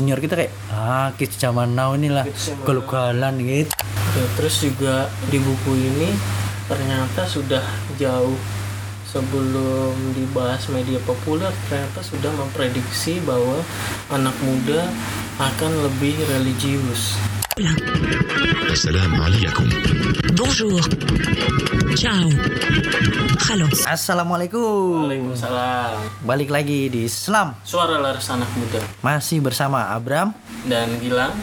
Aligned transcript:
junior 0.00 0.16
kita 0.16 0.32
kayak 0.32 0.52
ah 0.72 1.12
kids 1.20 1.36
zaman 1.36 1.76
now 1.76 1.92
inilah 1.92 2.24
galugalan 2.64 3.36
gitu 3.44 3.68
Oke, 4.10 4.26
terus 4.34 4.58
juga 4.58 5.06
di 5.30 5.38
buku 5.38 5.70
ini 5.76 6.10
ternyata 6.66 7.28
sudah 7.28 7.62
jauh 7.94 8.34
sebelum 9.06 9.94
dibahas 10.16 10.66
media 10.66 10.98
populer 11.06 11.52
ternyata 11.70 12.02
sudah 12.02 12.32
memprediksi 12.34 13.22
bahwa 13.22 13.62
anak 14.10 14.34
muda 14.42 14.90
akan 15.38 15.86
lebih 15.86 16.18
religius. 16.26 17.14
Assalamualaikum. 17.60 19.68
alaikum. 19.68 20.32
Bonjour. 20.32 20.80
Ciao. 21.92 22.24
Halo. 23.52 23.68
Assalamualaikum. 23.84 25.04
Waalaikumsalam. 25.04 26.24
Balik 26.24 26.48
lagi 26.48 26.88
di 26.88 27.04
Islam. 27.04 27.52
Suara 27.60 28.00
Laras 28.00 28.32
Anak 28.32 28.48
Muda. 28.56 28.80
Masih 29.04 29.44
bersama 29.44 29.92
Abram 29.92 30.32
dan 30.64 30.88
Gilang. 31.04 31.36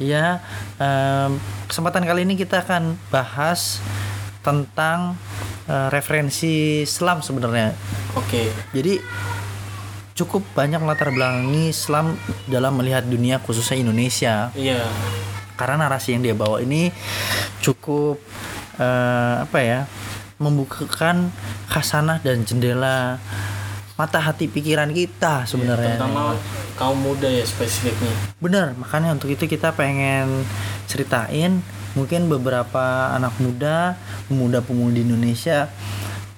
Iya. 0.00 0.40
Um, 0.80 1.36
kesempatan 1.68 2.08
kali 2.08 2.24
ini 2.24 2.40
kita 2.40 2.64
akan 2.64 2.96
bahas 3.12 3.84
tentang 4.40 5.20
uh, 5.68 5.92
referensi 5.92 6.88
Islam 6.88 7.20
sebenarnya. 7.20 7.76
Oke. 8.16 8.32
Okay. 8.32 8.46
Jadi 8.72 8.96
cukup 10.16 10.40
banyak 10.56 10.80
latar 10.80 11.12
belakangi 11.12 11.68
Islam 11.68 12.16
dalam 12.48 12.80
melihat 12.80 13.04
dunia 13.04 13.44
khususnya 13.44 13.76
Indonesia. 13.76 14.48
Iya 14.56 14.88
karena 15.60 15.84
narasi 15.84 16.16
yang 16.16 16.24
dia 16.24 16.32
bawa 16.32 16.64
ini 16.64 16.88
cukup 17.60 18.16
eh, 18.80 19.34
apa 19.44 19.58
ya 19.60 19.84
membukakan 20.40 21.28
khasanah 21.68 22.24
dan 22.24 22.48
jendela 22.48 23.20
mata 24.00 24.16
hati 24.16 24.48
pikiran 24.48 24.88
kita 24.96 25.44
sebenarnya 25.44 26.00
Terutama 26.00 26.32
kaum 26.80 26.96
muda 26.96 27.28
ya 27.28 27.44
spesifiknya. 27.44 28.08
bener 28.40 28.72
makanya 28.80 29.12
untuk 29.12 29.28
itu 29.28 29.44
kita 29.44 29.76
pengen 29.76 30.48
ceritain 30.88 31.60
mungkin 31.92 32.32
beberapa 32.32 33.12
anak 33.12 33.36
muda 33.36 34.00
pemuda-pemudi 34.32 35.04
Indonesia 35.04 35.68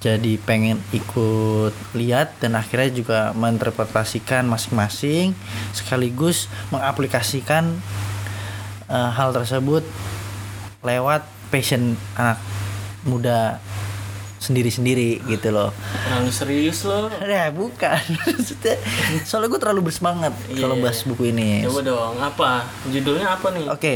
jadi 0.02 0.34
pengen 0.42 0.82
ikut 0.90 1.70
lihat 1.94 2.42
dan 2.42 2.58
akhirnya 2.58 2.90
juga 2.90 3.20
menginterpretasikan 3.38 4.42
masing-masing 4.50 5.30
sekaligus 5.70 6.50
mengaplikasikan 6.74 7.78
eh, 8.92 9.10
hal 9.10 9.32
tersebut 9.32 9.80
lewat 10.82 11.22
passion 11.48 11.96
anak 12.14 12.36
muda 13.02 13.56
sendiri-sendiri 14.38 15.22
gitu 15.24 15.48
loh 15.48 15.70
Terlalu 16.02 16.30
serius 16.30 16.82
loh. 16.82 17.06
ya 17.22 17.48
bukan 17.48 17.94
soalnya 19.28 19.48
gue 19.48 19.60
terlalu 19.60 19.80
bersemangat 19.86 20.34
Iya. 20.48 20.60
kalau 20.60 20.76
bahas 20.76 20.98
buku 21.02 21.30
ini 21.30 21.62
Coba 21.62 21.80
dong, 21.80 22.14
apa? 22.18 22.50
Judulnya 22.90 23.26
apa 23.32 23.54
nih? 23.54 23.66
Oke, 23.70 23.94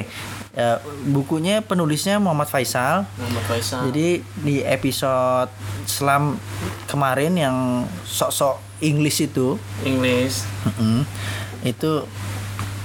ya, 0.55 0.79
bukunya 1.05 1.61
penulisnya 1.61 2.17
Muhammad 2.17 2.47
Faisal. 2.47 3.11
Muhammad 3.17 3.45
Faisal. 3.45 3.91
Jadi 3.91 4.09
di 4.39 4.63
episode 4.63 5.51
selam 5.85 6.39
kemarin 6.87 7.35
yang 7.35 7.57
sok-sok 8.05 8.63
English 8.79 9.25
itu, 9.25 9.59
English. 9.83 10.47
mm-mm, 10.65 11.03
itu 11.65 12.07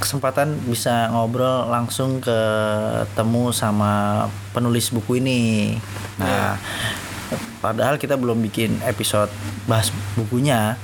kesempatan 0.01 0.57
bisa 0.65 1.13
ngobrol 1.13 1.69
langsung 1.69 2.17
ketemu 2.17 3.53
sama 3.53 4.25
penulis 4.51 4.89
buku 4.89 5.21
ini. 5.21 5.77
Nah, 6.17 6.57
padahal 7.61 8.01
kita 8.01 8.17
belum 8.17 8.41
bikin 8.49 8.81
episode 8.83 9.29
bahas 9.69 9.93
bukunya, 10.17 10.75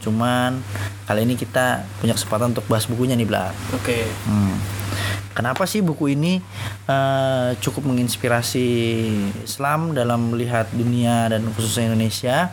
cuman 0.00 0.62
kali 1.10 1.26
ini 1.26 1.34
kita 1.34 1.82
punya 1.98 2.14
kesempatan 2.14 2.54
untuk 2.54 2.64
bahas 2.70 2.86
bukunya 2.86 3.18
nih, 3.18 3.26
Bla. 3.26 3.50
Oke. 3.74 4.06
Hmm. 4.24 4.79
Kenapa 5.30 5.62
sih 5.62 5.78
buku 5.78 6.10
ini 6.10 6.42
eh, 6.84 7.50
cukup 7.56 7.86
menginspirasi 7.86 8.66
Islam 9.40 9.94
dalam 9.94 10.30
melihat 10.30 10.66
dunia 10.70 11.30
dan 11.30 11.46
khususnya 11.50 11.86
Indonesia? 11.86 12.50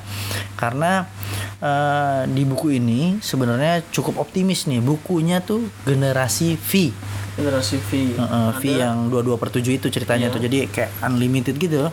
Karena 0.54 1.10
eh, 1.58 2.22
di 2.28 2.46
buku 2.46 2.74
ini 2.74 3.18
sebenarnya 3.18 3.82
cukup 3.90 4.22
optimis 4.22 4.66
nih. 4.66 4.78
Bukunya 4.80 5.42
tuh 5.42 5.66
generasi 5.84 6.54
V, 6.56 6.94
Generasi 7.34 7.78
V. 7.78 7.90
Eh, 8.14 8.18
eh, 8.18 8.50
V 8.52 8.64
Ada- 8.68 8.82
yang 8.84 8.98
22 9.10 9.38
per 9.38 9.50
7 9.50 9.74
itu 9.74 9.88
ceritanya 9.90 10.30
Iya. 10.30 10.34
tuh. 10.34 10.42
Jadi 10.42 10.58
kayak 10.68 10.92
unlimited 11.04 11.54
gitu. 11.56 11.90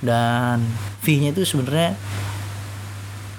Dan 0.00 0.64
V-nya 1.00 1.32
itu 1.32 1.44
sebenarnya 1.44 1.96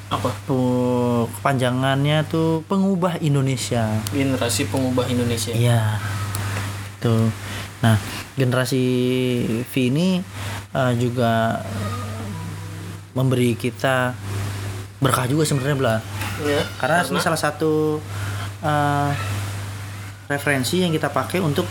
apa? 0.10 0.30
tuh 0.46 1.26
kepanjangannya 1.32 2.26
tuh 2.28 2.62
pengubah 2.66 3.18
Indonesia. 3.20 3.90
Generasi 4.10 4.70
pengubah 4.70 5.06
Indonesia. 5.06 5.54
Iya. 5.54 5.98
Tuh. 7.04 7.28
Nah, 7.84 8.00
generasi 8.40 8.84
V 9.68 9.74
ini 9.92 10.24
eh, 10.72 10.94
juga 10.96 11.60
memberi 13.12 13.60
kita 13.60 14.16
berkah 15.04 15.28
juga 15.28 15.44
sebenarnya 15.44 15.76
Bla. 15.76 15.96
Ya, 16.48 16.64
Karena, 16.80 17.04
ini 17.04 17.20
salah 17.20 17.38
satu 17.38 18.00
eh, 18.64 19.12
referensi 20.32 20.80
yang 20.80 20.96
kita 20.96 21.12
pakai 21.12 21.44
untuk 21.44 21.68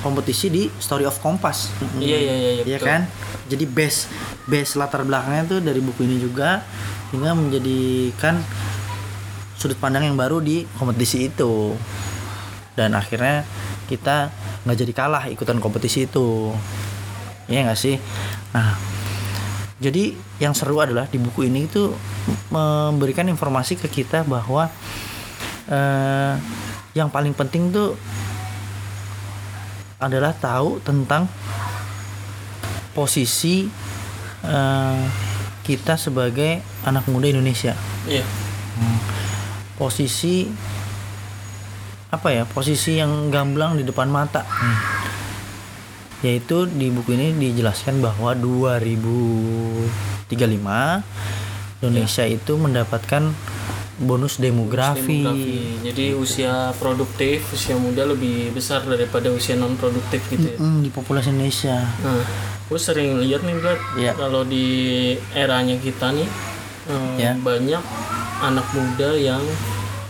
kompetisi 0.00 0.48
di 0.48 0.70
Story 0.78 1.04
of 1.04 1.18
Kompas. 1.20 1.74
Iya, 2.00 2.16
iya, 2.16 2.16
iya, 2.16 2.34
iya, 2.38 2.62
Iya 2.64 2.78
betul. 2.78 2.88
kan? 2.88 3.00
Jadi 3.50 3.64
base 3.66 4.06
base 4.46 4.78
latar 4.78 5.02
belakangnya 5.04 5.44
tuh 5.50 5.58
dari 5.60 5.82
buku 5.82 6.06
ini 6.06 6.16
juga 6.22 6.62
hingga 7.10 7.34
menjadikan 7.34 8.38
sudut 9.58 9.76
pandang 9.76 10.08
yang 10.08 10.16
baru 10.16 10.40
di 10.40 10.64
kompetisi 10.78 11.28
itu. 11.28 11.76
Dan 12.78 12.96
akhirnya 12.96 13.44
kita 13.90 14.32
nggak 14.64 14.76
jadi 14.76 14.92
kalah 14.92 15.24
ikutan 15.32 15.58
kompetisi 15.62 16.04
itu. 16.04 16.52
Iya 17.50 17.66
nggak 17.66 17.80
sih? 17.80 17.96
Nah, 18.54 18.76
jadi 19.80 20.12
yang 20.36 20.52
seru 20.52 20.76
adalah 20.76 21.08
di 21.08 21.16
buku 21.16 21.48
ini 21.48 21.64
itu 21.64 21.88
memberikan 22.52 23.24
informasi 23.32 23.80
ke 23.80 23.88
kita 23.88 24.28
bahwa 24.28 24.68
eh, 25.66 26.34
yang 26.92 27.08
paling 27.08 27.32
penting 27.32 27.72
tuh 27.72 27.96
adalah 29.96 30.36
tahu 30.36 30.84
tentang 30.84 31.24
posisi 32.92 33.72
eh, 34.44 35.04
kita 35.64 35.96
sebagai 35.96 36.60
anak 36.84 37.08
muda 37.08 37.32
Indonesia. 37.32 37.72
Iya. 38.04 38.24
Posisi 39.80 40.44
apa 42.10 42.30
ya? 42.30 42.44
Posisi 42.44 42.98
yang 42.98 43.30
gamblang 43.30 43.78
di 43.78 43.82
depan 43.82 44.10
mata. 44.10 44.42
Hmm. 44.42 44.76
Yaitu 46.20 46.68
di 46.68 46.92
buku 46.92 47.16
ini 47.16 47.32
dijelaskan 47.32 48.04
bahwa 48.04 48.36
2035 48.36 50.28
Indonesia 51.80 52.24
itu 52.28 52.52
mendapatkan 52.60 53.32
bonus 54.00 54.36
demografi. 54.36 55.24
Demografi. 55.24 55.80
Jadi 55.80 56.12
usia 56.12 56.72
produktif, 56.76 57.52
usia 57.52 57.76
muda 57.76 58.04
lebih 58.04 58.52
besar 58.52 58.84
daripada 58.84 59.32
usia 59.32 59.56
non 59.56 59.76
produktif 59.76 60.20
gitu 60.28 60.44
ya. 60.44 60.56
Hmm, 60.60 60.84
di 60.84 60.92
populasi 60.92 61.32
Indonesia. 61.32 61.88
Nah, 62.04 62.20
gue 62.68 62.78
sering 62.80 63.16
lihat 63.20 63.40
nih 63.40 63.56
Brad, 63.56 63.80
Iya. 63.96 64.12
kalau 64.16 64.44
di 64.44 64.66
eranya 65.32 65.76
kita 65.80 66.12
nih 66.12 66.28
eh, 66.90 67.16
Ya. 67.16 67.32
banyak 67.36 67.80
anak 68.40 68.66
muda 68.72 69.12
yang 69.16 69.40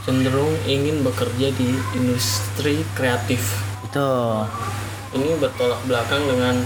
cenderung 0.04 0.52
ingin 0.64 1.04
bekerja 1.04 1.52
di 1.54 1.76
industri 1.96 2.84
kreatif. 2.96 3.40
Itu. 3.84 4.44
Ini 5.16 5.36
bertolak 5.42 5.82
belakang 5.84 6.22
dengan 6.28 6.56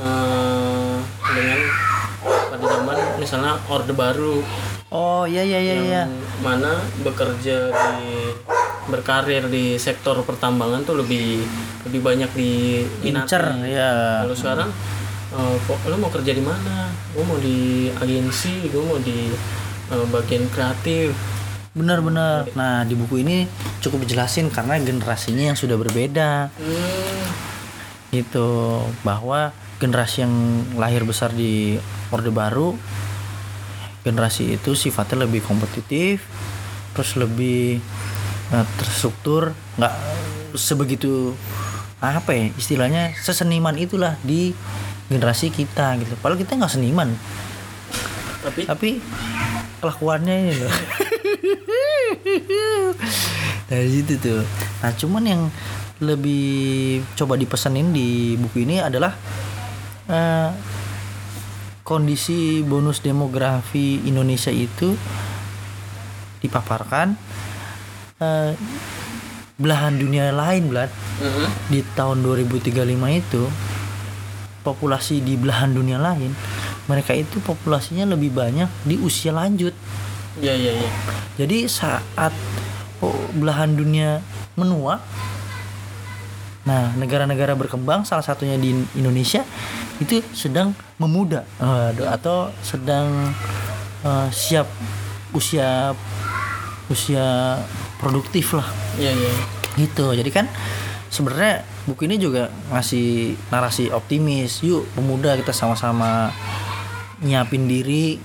eh, 0.00 0.96
dengan 1.34 1.60
pada 2.24 2.64
zaman 2.64 2.98
misalnya 3.20 3.52
Orde 3.68 3.92
Baru 3.92 4.40
Oh, 4.94 5.26
iya 5.26 5.42
iya 5.42 5.58
iya 5.58 5.74
iya. 5.74 6.02
yang 6.06 6.14
mana 6.38 6.78
bekerja 7.02 7.66
di 7.74 8.30
berkarir 8.86 9.50
di 9.50 9.74
sektor 9.74 10.22
pertambangan 10.22 10.86
tuh 10.86 11.02
lebih 11.02 11.42
lebih 11.82 11.98
banyak 11.98 12.30
di 12.30 12.84
Incer 13.02 13.42
ya. 13.66 14.22
Kalau 14.22 14.36
sekarang 14.38 14.70
eh, 15.34 15.54
kok 15.66 15.82
lo 15.90 15.98
mau 15.98 16.14
kerja 16.14 16.30
di 16.30 16.38
mana? 16.46 16.94
Gue 17.10 17.26
mau 17.26 17.34
di 17.42 17.90
agensi, 17.90 18.70
gue 18.70 18.82
mau 18.86 19.02
di 19.02 19.34
eh, 19.90 20.06
bagian 20.14 20.46
kreatif. 20.54 21.10
Benar-benar. 21.74 22.54
Nah, 22.54 22.86
di 22.86 22.94
buku 22.94 23.20
ini 23.26 23.50
cukup 23.82 24.06
dijelasin 24.06 24.48
karena 24.48 24.78
generasinya 24.78 25.52
yang 25.52 25.58
sudah 25.58 25.74
berbeda. 25.74 26.48
Hmm, 26.54 27.26
Gitu. 28.14 28.50
Bahwa 29.02 29.50
generasi 29.82 30.22
yang 30.22 30.34
lahir 30.78 31.02
besar 31.02 31.34
di 31.34 31.74
Orde 32.14 32.30
Baru 32.30 32.78
generasi 34.04 34.60
itu 34.60 34.76
sifatnya 34.76 35.24
lebih 35.24 35.40
kompetitif, 35.40 36.20
terus 36.92 37.16
lebih 37.16 37.80
eh, 38.52 38.66
terstruktur, 38.76 39.56
nggak 39.80 39.94
sebegitu 40.54 41.32
apa 42.04 42.36
ya 42.36 42.52
istilahnya 42.60 43.16
seseniman 43.16 43.74
itulah 43.80 44.20
di 44.20 44.52
generasi 45.08 45.48
kita 45.48 45.96
gitu. 46.04 46.14
Padahal 46.20 46.36
kita 46.36 46.60
nggak 46.60 46.72
seniman, 46.76 47.16
tapi 48.44 48.68
tapi 48.68 48.90
kelakuannya 49.80 50.34
ini 50.44 50.52
loh 50.60 50.72
dari 53.70 53.88
situ 53.90 54.14
tuh 54.20 54.42
Nah, 54.84 54.92
cuman 54.92 55.24
yang 55.24 55.42
lebih 56.04 57.00
coba 57.16 57.40
dipesenin 57.40 57.94
di 57.94 58.36
buku 58.36 58.68
ini 58.68 58.84
adalah 58.84 59.16
eh, 60.12 60.50
kondisi 61.80 62.60
bonus 62.60 63.00
demografi 63.00 64.04
Indonesia 64.04 64.52
itu 64.52 64.92
dipaparkan 66.44 67.16
eh, 68.20 68.52
belahan 69.56 69.96
dunia 69.96 70.34
lain, 70.34 70.68
Blad. 70.68 70.92
Mhm. 71.22 71.46
Di 71.72 71.80
tahun 71.96 72.20
2035 72.20 72.84
itu 73.16 73.42
populasi 74.60 75.24
di 75.24 75.40
belahan 75.40 75.72
dunia 75.72 75.96
lain 75.96 76.32
mereka 76.84 77.16
itu 77.16 77.40
populasinya 77.40 78.04
lebih 78.12 78.32
banyak 78.32 78.68
di 78.84 79.00
usia 79.00 79.32
lanjut. 79.32 79.72
Iya 80.42 80.54
iya 80.54 80.72
iya. 80.74 80.90
Jadi 81.38 81.70
saat 81.70 82.34
oh, 82.98 83.14
belahan 83.34 83.74
dunia 83.78 84.18
menua, 84.58 85.02
nah 86.66 86.90
negara-negara 86.98 87.54
berkembang 87.54 88.02
salah 88.06 88.24
satunya 88.24 88.58
di 88.58 88.74
Indonesia 88.98 89.42
itu 90.02 90.18
sedang 90.34 90.74
memuda 90.98 91.46
Waduh, 91.62 92.10
atau 92.10 92.50
sedang 92.66 93.30
eh, 94.02 94.28
siap 94.34 94.66
usia 95.34 95.94
usia 96.90 97.58
produktif 98.02 98.54
lah 98.54 98.66
Iya 98.98 99.12
iya. 99.14 99.32
gitu. 99.78 100.14
Jadi 100.14 100.30
kan 100.30 100.46
sebenarnya 101.10 101.62
buku 101.86 102.10
ini 102.10 102.18
juga 102.18 102.50
ngasih 102.74 103.38
narasi 103.50 103.90
optimis. 103.94 104.62
Yuk 104.66 104.86
pemuda 104.98 105.38
kita 105.38 105.54
sama-sama 105.54 106.30
nyiapin 107.22 107.70
diri 107.70 108.18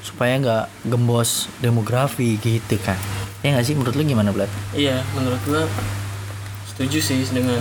supaya 0.00 0.36
nggak 0.40 0.64
gembos 0.88 1.48
demografi 1.60 2.40
gitu 2.40 2.76
kan. 2.80 2.96
Ya 3.40 3.56
nggak 3.56 3.64
sih 3.64 3.74
menurut 3.76 3.94
lu 3.96 4.04
gimana 4.04 4.32
Blat? 4.32 4.50
Iya, 4.76 5.00
menurut 5.16 5.40
gua 5.48 5.64
setuju 6.68 7.00
sih 7.00 7.20
dengan 7.32 7.60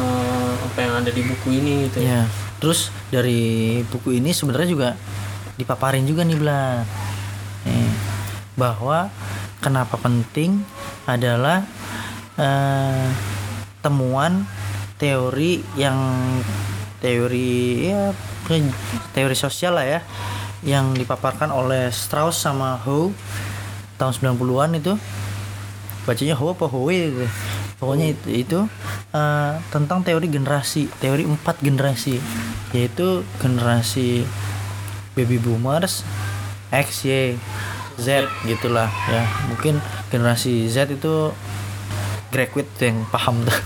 eh, 0.00 0.52
apa 0.60 0.78
yang 0.80 0.94
ada 1.04 1.10
di 1.12 1.22
buku 1.24 1.48
ini 1.56 1.88
gitu 1.88 2.04
ya. 2.04 2.08
Ya. 2.08 2.22
Terus 2.60 2.92
dari 3.08 3.80
buku 3.88 4.20
ini 4.20 4.36
sebenarnya 4.36 4.68
juga 4.68 4.88
dipaparin 5.56 6.04
juga 6.04 6.24
nih 6.24 6.38
Blat. 6.40 6.86
Nih, 7.68 7.92
bahwa 8.56 9.12
kenapa 9.60 9.96
penting 10.00 10.64
adalah 11.08 11.64
eh, 12.36 13.08
temuan 13.80 14.44
teori 15.00 15.64
yang 15.80 15.96
teori 17.00 17.88
ya 17.88 18.12
teori 19.16 19.32
sosial 19.32 19.80
lah 19.80 19.86
ya 19.88 20.00
yang 20.60 20.92
dipaparkan 20.92 21.48
oleh 21.48 21.88
Strauss 21.88 22.40
sama 22.40 22.76
Howe 22.84 23.12
tahun 23.96 24.36
90-an 24.36 24.76
itu. 24.76 24.94
Bacanya 26.04 26.36
Howe 26.36 26.52
apa 26.56 26.66
Howe 26.68 26.92
gitu. 26.92 27.26
pokoknya 27.80 28.12
itu, 28.12 28.28
itu 28.44 28.58
eh, 29.16 29.52
tentang 29.72 30.04
teori 30.04 30.28
generasi 30.28 30.92
teori 31.00 31.24
empat 31.24 31.64
generasi 31.64 32.20
yaitu 32.76 33.24
generasi 33.40 34.28
baby 35.16 35.40
boomers 35.40 36.04
X 36.68 37.08
Y 37.08 37.40
Z 38.00 38.28
gitulah 38.48 38.88
ya. 39.08 39.24
Mungkin 39.52 39.80
generasi 40.08 40.68
Z 40.68 40.92
itu 40.92 41.32
graduate 42.30 42.70
yang 42.80 43.02
paham 43.10 43.42
tuh. 43.42 43.58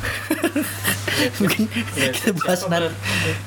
Mungkin 1.40 1.68
kita 2.10 2.34
bahas 2.42 2.66
nanti. 2.66 2.90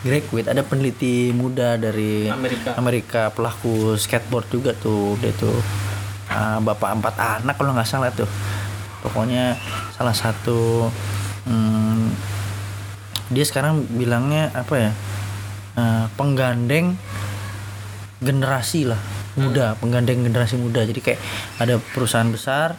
Graduate 0.06 0.48
ada 0.48 0.62
peneliti 0.64 1.34
muda 1.34 1.76
dari 1.76 2.30
Amerika. 2.30 2.78
Amerika 2.78 3.22
pelaku 3.34 3.98
skateboard 3.98 4.48
juga 4.54 4.72
tuh. 4.78 5.18
Dia 5.20 5.34
tuh 5.36 5.58
ah, 6.32 6.62
bapak 6.62 7.02
empat 7.02 7.16
anak 7.42 7.56
kalau 7.58 7.74
nggak 7.74 7.90
salah 7.90 8.14
tuh. 8.14 8.30
Pokoknya 9.04 9.58
salah 9.94 10.16
satu 10.16 10.90
hmm, 11.46 12.14
dia 13.34 13.46
sekarang 13.46 13.84
bilangnya 13.90 14.54
apa 14.54 14.76
ya? 14.78 14.92
Eh, 15.78 16.06
penggandeng 16.18 16.98
generasi 18.18 18.90
lah 18.90 19.02
muda. 19.38 19.78
Penggandeng 19.78 20.26
generasi 20.26 20.58
muda. 20.58 20.82
Jadi 20.82 21.00
kayak 21.04 21.22
ada 21.62 21.78
perusahaan 21.94 22.30
besar 22.30 22.74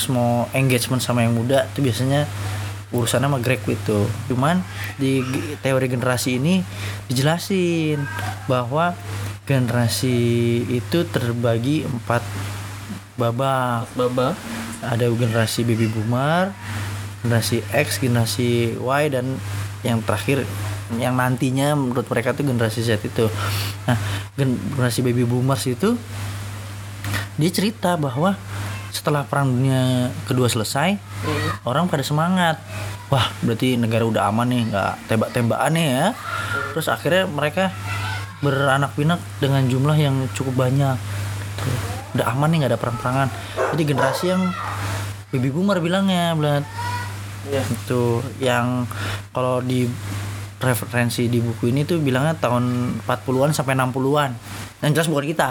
terus 0.00 0.16
mau 0.16 0.48
engagement 0.56 1.04
sama 1.04 1.28
yang 1.28 1.36
muda 1.36 1.68
itu 1.76 1.84
biasanya 1.84 2.24
urusannya 2.88 3.28
sama 3.28 3.36
graduate 3.36 3.84
tuh 3.84 4.08
cuman 4.32 4.64
di 4.96 5.20
teori 5.60 5.92
generasi 5.92 6.40
ini 6.40 6.64
dijelasin 7.12 8.00
bahwa 8.48 8.96
generasi 9.44 10.16
itu 10.72 11.04
terbagi 11.04 11.84
empat 11.84 12.24
babak 13.20 13.92
Baba. 13.92 14.32
ada 14.80 15.04
generasi 15.12 15.68
baby 15.68 15.84
boomer, 15.92 16.56
generasi 17.20 17.60
X, 17.68 18.00
generasi 18.00 18.80
Y 18.80 19.02
dan 19.12 19.36
yang 19.84 20.00
terakhir 20.00 20.48
yang 20.96 21.12
nantinya 21.20 21.76
menurut 21.76 22.08
mereka 22.08 22.32
tuh 22.32 22.48
generasi 22.48 22.80
Z 22.80 23.04
itu. 23.04 23.28
Nah, 23.84 24.00
gen- 24.40 24.56
generasi 24.72 25.04
baby 25.04 25.28
boomers 25.28 25.68
itu 25.68 26.00
dia 27.36 27.50
cerita 27.52 28.00
bahwa 28.00 28.40
setelah 28.90 29.26
perang 29.26 29.50
dunia 29.50 30.10
kedua 30.26 30.46
selesai, 30.50 30.98
orang 31.64 31.86
pada 31.86 32.02
semangat. 32.02 32.58
Wah, 33.10 33.26
berarti 33.42 33.74
negara 33.74 34.06
udah 34.06 34.30
aman 34.30 34.46
nih, 34.46 34.62
nggak 34.70 34.92
tembak-tembakan 35.10 35.70
nih 35.74 35.86
ya. 35.90 36.06
Terus 36.74 36.86
akhirnya 36.86 37.26
mereka 37.26 37.74
beranak 38.40 38.94
pinak 38.94 39.18
dengan 39.42 39.66
jumlah 39.66 39.96
yang 39.98 40.16
cukup 40.32 40.68
banyak. 40.68 40.96
Tuh, 41.58 41.74
Udah 42.10 42.26
aman 42.34 42.50
nih 42.50 42.56
nggak 42.62 42.70
ada 42.74 42.80
perang-perangan. 42.80 43.28
Jadi 43.74 43.82
generasi 43.86 44.24
yang 44.34 44.42
baby 45.30 45.50
boomer 45.54 45.78
bilangnya, 45.78 46.34
Blat. 46.34 46.66
Iya. 47.46 47.62
Itu 47.66 48.22
yang 48.42 48.86
kalau 49.30 49.62
di 49.62 49.86
referensi 50.60 51.30
di 51.30 51.40
buku 51.40 51.72
ini 51.72 51.88
tuh 51.88 52.02
bilangnya 52.02 52.36
tahun 52.36 52.98
40-an 53.06 53.50
sampai 53.54 53.78
60-an. 53.78 54.30
Yang 54.82 54.90
jelas 54.98 55.08
bukan 55.08 55.26
kita. 55.30 55.48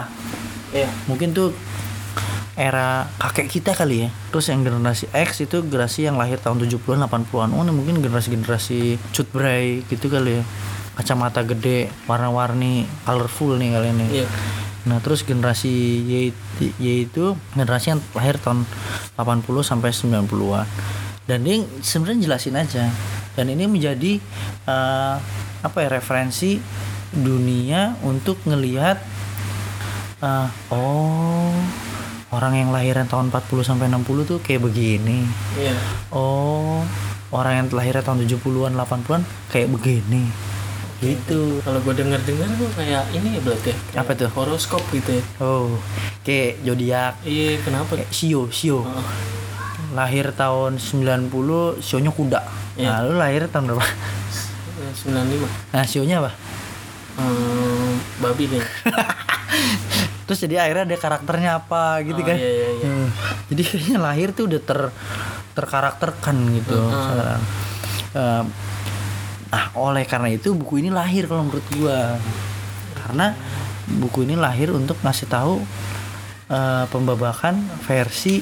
Iya. 0.76 0.88
Mungkin 1.08 1.32
tuh 1.32 1.56
era 2.60 3.08
kakek 3.16 3.48
kita 3.48 3.72
kali 3.72 4.04
ya. 4.04 4.08
Terus 4.28 4.52
yang 4.52 4.60
generasi 4.60 5.08
X 5.16 5.40
itu 5.40 5.64
generasi 5.64 6.04
yang 6.04 6.20
lahir 6.20 6.36
tahun 6.36 6.60
70-an 6.60 7.08
80-an. 7.08 7.56
Oh, 7.56 7.64
ini 7.64 7.72
mungkin 7.72 8.04
generasi-generasi 8.04 9.00
cut 9.16 9.28
bray 9.32 9.80
gitu 9.88 10.12
kali 10.12 10.38
ya. 10.38 10.44
Kacamata 11.00 11.40
gede, 11.40 11.88
warna-warni, 12.04 12.84
colorful 13.08 13.56
nih 13.56 13.72
kali 13.72 13.88
ini. 13.96 14.06
Iya. 14.20 14.28
Nah, 14.92 15.00
terus 15.00 15.24
generasi 15.24 16.04
Y, 16.04 16.36
Y 16.76 17.08
itu 17.08 17.32
generasi 17.56 17.96
yang 17.96 18.00
lahir 18.12 18.36
tahun 18.36 18.68
80 19.16 19.64
sampai 19.64 19.96
90-an. 19.96 20.68
Dan 21.24 21.48
dia 21.48 21.64
sebenarnya 21.80 22.28
jelasin 22.28 22.60
aja. 22.60 22.84
Dan 23.40 23.48
ini 23.48 23.64
menjadi 23.64 24.20
eh, 24.68 25.16
apa 25.64 25.78
ya 25.80 25.88
referensi 25.88 26.60
dunia 27.08 27.96
untuk 28.04 28.36
ngelihat 28.44 29.00
eh, 30.20 30.48
oh 30.68 31.56
orang 32.30 32.54
yang 32.54 32.70
lahiran 32.70 33.06
tahun 33.06 33.30
40 33.30 33.66
sampai 33.66 33.90
60 33.90 34.22
tuh 34.26 34.38
kayak 34.38 34.62
begini. 34.62 35.26
Iya. 35.58 35.74
Oh, 36.14 36.82
orang 37.30 37.52
yang 37.58 37.66
lahirnya 37.70 38.02
tahun 38.02 38.22
70-an 38.22 38.74
80-an 38.74 39.22
kayak 39.50 39.68
begini. 39.70 40.30
Gitu. 41.00 41.64
Kalau 41.64 41.80
gue 41.80 41.94
denger-dengar 41.96 42.48
gue 42.54 42.70
kayak 42.76 43.08
ini 43.10 43.34
ya 43.34 43.40
berarti. 43.40 43.72
ya, 43.72 43.76
kayak 43.88 44.00
Apa 44.04 44.12
tuh? 44.14 44.28
Horoskop 44.36 44.82
gitu 44.92 45.16
ya. 45.16 45.22
Oh, 45.40 45.74
kayak 46.22 46.60
zodiak 46.60 47.14
Iya, 47.24 47.56
kenapa? 47.64 47.96
kayak 47.96 48.12
Sio, 48.12 48.46
Sio. 48.52 48.84
Oh, 48.84 49.04
Lahir 49.90 50.30
tahun 50.30 50.78
90, 50.78 51.82
sionya 51.82 52.12
kuda. 52.14 52.40
Iya. 52.78 52.86
Nah, 52.86 52.98
lu 53.10 53.18
lahir 53.18 53.48
tahun 53.50 53.74
berapa? 53.74 53.82
95. 53.82 55.50
Nah, 55.74 55.82
sionya 55.82 56.22
apa? 56.22 56.30
Hmm, 57.18 57.98
babi 58.22 58.44
deh. 58.46 58.62
Terus 60.30 60.46
jadi 60.46 60.62
akhirnya 60.62 60.94
ada 60.94 60.98
karakternya 61.02 61.50
apa 61.58 62.06
gitu 62.06 62.22
Oh, 62.22 62.26
kan. 62.30 62.38
iya, 62.38 62.50
iya, 62.54 62.68
iya. 62.70 62.86
Hmm. 62.86 63.08
Jadi 63.50 63.62
kayaknya 63.66 63.98
lahir 63.98 64.28
tuh 64.30 64.46
udah 64.46 64.60
ter 64.62 64.80
terkarakterkan 65.58 66.36
gitu 66.54 66.78
Heeh. 66.78 67.02
sekarang. 67.02 67.42
Eh, 68.14 68.44
nah, 69.50 69.64
oleh 69.74 70.06
karena 70.06 70.30
itu 70.30 70.54
buku 70.54 70.78
ini 70.78 70.94
lahir 70.94 71.26
kalau 71.26 71.50
menurut 71.50 71.66
gua. 71.74 72.14
Karena 72.94 73.34
buku 73.90 74.22
ini 74.22 74.38
lahir 74.38 74.70
untuk 74.70 75.02
ngasih 75.02 75.26
tahu 75.26 75.58
eh, 76.46 76.84
pembabakan 76.94 77.58
versi 77.82 78.38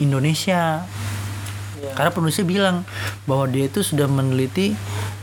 Indonesia. 0.00 0.88
Iya. 1.76 1.92
Karena 1.92 2.10
penulisnya 2.16 2.48
bilang 2.48 2.76
bahwa 3.28 3.44
dia 3.44 3.68
itu 3.68 3.84
sudah 3.84 4.08
meneliti 4.08 4.72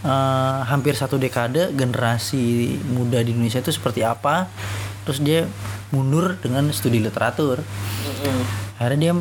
eh, 0.06 0.60
hampir 0.70 0.94
satu 0.94 1.18
dekade 1.18 1.74
generasi 1.74 2.78
muda 2.86 3.18
di 3.26 3.34
Indonesia 3.34 3.66
itu 3.66 3.74
seperti 3.74 4.06
apa. 4.06 4.46
Terus 5.10 5.20
dia 5.26 5.50
mundur 5.94 6.42
dengan 6.42 6.74
studi 6.74 6.98
literatur. 6.98 7.62
Akhirnya 8.82 9.00
dia 9.00 9.14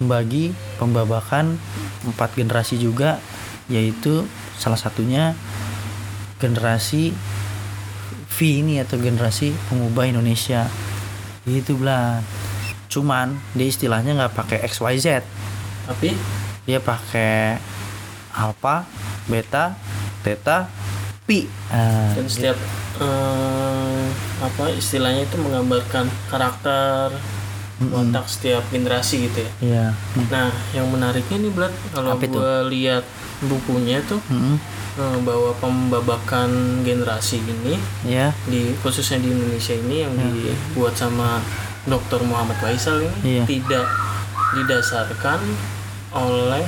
membagi 0.00 0.56
pembabakan 0.80 1.60
empat 2.08 2.32
generasi 2.32 2.80
juga, 2.80 3.20
yaitu 3.68 4.24
salah 4.56 4.80
satunya 4.80 5.36
generasi 6.40 7.12
V 8.32 8.36
ini 8.64 8.80
atau 8.80 8.96
generasi 8.96 9.52
pengubah 9.68 10.08
Indonesia. 10.08 10.64
Itu 11.44 11.76
belah. 11.76 12.24
Cuman 12.88 13.36
dia 13.52 13.68
istilahnya 13.68 14.16
nggak 14.16 14.32
pakai 14.32 14.58
XYZ. 14.64 15.20
Tapi 15.84 16.16
dia 16.64 16.80
pakai 16.80 17.60
alpha 18.32 18.88
beta 19.28 19.76
theta 20.24 20.70
pi 21.30 21.46
Nah, 21.70 22.10
dan 22.12 22.26
setiap 22.26 22.58
eh, 22.98 24.04
apa 24.40 24.64
istilahnya 24.72 25.22
itu 25.22 25.38
menggambarkan 25.38 26.10
karakter 26.26 27.14
watak 27.80 28.26
setiap 28.26 28.60
generasi 28.68 29.24
gitu 29.24 29.40
ya 29.40 29.50
iya 29.62 29.86
nah 30.28 30.50
yang 30.70 30.84
menariknya 30.86 31.38
nih 31.38 31.48
Blad 31.48 31.72
kalau 31.90 32.12
gue 32.18 32.52
lihat 32.68 33.06
bukunya 33.40 34.04
tuh 34.04 34.20
Mm-mm. 34.28 34.60
eh, 34.98 35.18
bahwa 35.22 35.54
pembabakan 35.56 36.50
generasi 36.82 37.40
ini 37.40 37.80
ya 38.04 38.36
di 38.44 38.76
khususnya 38.76 39.16
di 39.18 39.30
Indonesia 39.30 39.72
ini 39.72 39.96
yang 40.02 40.12
dibuat 40.12 40.92
sama 40.92 41.40
Dr. 41.86 42.20
Muhammad 42.20 42.60
Faisal 42.60 43.00
ini 43.00 43.40
Iya. 43.40 43.44
tidak 43.48 43.86
didasarkan 44.52 45.40
oleh 46.12 46.66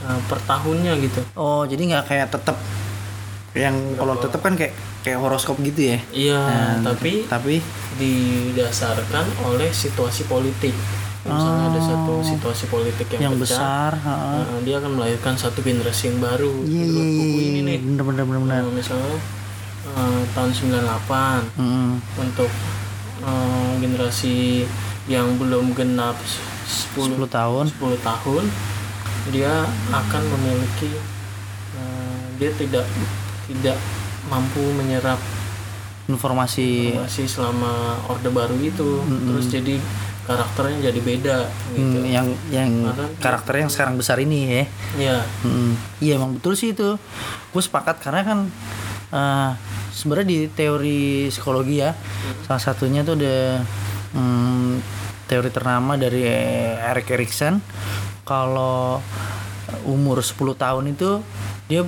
eh, 0.00 0.20
per 0.24 0.38
tahunnya 0.40 0.96
gitu. 0.96 1.20
oh 1.34 1.66
jadi 1.66 1.82
nggak 1.84 2.04
kayak 2.08 2.28
tetap 2.30 2.56
yang 3.50 3.74
kalau 3.94 4.14
tetap 4.14 4.40
kan 4.40 4.54
kayak 4.54 4.72
kayak 5.00 5.18
horoskop 5.18 5.56
gitu 5.58 5.88
ya 5.88 5.98
Iya, 6.10 6.38
Nah, 6.38 6.74
tapi 6.84 7.24
tapi 7.24 7.64
didasarkan 7.98 9.24
oleh 9.42 9.68
situasi 9.68 10.24
politik. 10.24 10.72
Misalnya 11.20 11.68
ada 11.68 11.80
satu 11.82 12.14
situasi 12.22 12.64
politik 12.66 13.04
yang, 13.10 13.20
Oh. 13.20 13.24
yang 13.26 13.34
pecah, 13.36 13.44
besar 13.44 13.92
ha. 13.98 14.14
nah, 14.38 14.60
dia 14.62 14.78
akan 14.78 14.96
melahirkan 14.96 15.34
satu 15.34 15.60
generasi 15.60 16.08
yang 16.08 16.18
baru. 16.18 16.54
iya 16.64 16.84
iya 16.86 17.04
iya 17.04 17.04
buku 17.18 17.36
iya, 17.36 17.50
ini 17.50 17.60
nih. 17.66 17.78
bener 17.82 18.04
bener 18.06 18.24
bener 18.24 18.40
bener 18.42 18.62
Nah, 18.62 18.72
misalnya 18.72 19.16
eh, 19.88 20.20
tahun 20.30 20.50
98 20.50 21.58
Mm-mm. 21.58 21.88
untuk 22.16 22.50
eh, 23.20 23.72
generasi 23.78 24.64
yang 25.06 25.36
belum 25.36 25.72
genap 25.74 26.16
10 26.96 27.16
10 27.16 27.28
tahun 27.28 27.64
10 27.74 27.96
tahun 28.00 28.44
dia 29.28 29.52
akan 29.90 30.22
memiliki 30.30 30.92
eh, 31.74 32.22
dia 32.38 32.50
tidak 32.54 32.86
tidak 33.48 33.76
mampu 34.28 34.60
menyerap 34.72 35.16
informasi 36.06 36.92
informasi 36.94 37.24
selama 37.24 37.72
orde 38.06 38.28
baru 38.28 38.56
itu. 38.58 39.00
Terus 39.04 39.46
jadi 39.48 39.76
karakternya 40.24 40.92
jadi 40.92 41.00
beda 41.00 41.36
gitu. 41.72 41.98
Mm, 41.98 42.04
yang 42.04 42.26
yang 42.48 42.70
Karena- 42.84 43.12
karakter 43.16 43.54
yang 43.58 43.70
sekarang 43.72 43.96
besar 43.96 44.20
ini 44.20 44.38
ya. 44.44 44.64
Ya 44.96 45.16
Mm, 45.40 45.72
iya 45.98 46.12
emang 46.16 46.36
betul 46.36 46.52
sih 46.52 46.72
itu. 46.72 47.00
Gue 47.48 47.62
sepakat 47.62 48.00
karena 48.00 48.24
kan 48.24 48.38
eh, 49.08 49.50
sebenarnya 49.90 50.28
di 50.28 50.38
teori 50.48 51.00
psikologi 51.32 51.80
ya 51.80 51.96
salah 52.44 52.60
satunya 52.60 53.00
tuh 53.00 53.16
ada 53.16 53.64
mm, 54.12 54.70
teori 55.24 55.48
ternama 55.48 55.96
dari 55.96 56.24
Erik 56.76 57.08
Erikson. 57.10 57.60
Kalau 58.24 59.00
umur 59.84 60.20
10 60.20 60.36
tahun 60.54 60.92
itu 60.92 61.20
dia 61.64 61.84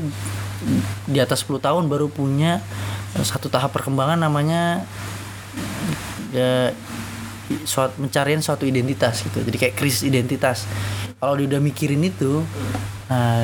di 1.09 1.19
atas 1.19 1.45
10 1.45 1.61
tahun 1.61 1.85
baru 1.89 2.13
punya 2.13 2.61
satu 3.19 3.51
tahap 3.51 3.75
perkembangan 3.75 4.21
namanya 4.21 4.87
ya, 6.31 6.71
suatu 7.67 7.99
pencarian 7.99 8.39
suatu 8.41 8.65
identitas 8.69 9.27
gitu. 9.27 9.43
Jadi 9.43 9.57
kayak 9.59 9.75
krisis 9.75 10.07
identitas. 10.07 10.65
Kalau 11.19 11.37
dia 11.37 11.47
udah 11.57 11.61
mikirin 11.61 12.01
itu 12.05 12.45
nah 13.11 13.43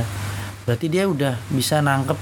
berarti 0.63 0.87
dia 0.87 1.11
udah 1.11 1.35
bisa 1.51 1.83
nangkep 1.83 2.19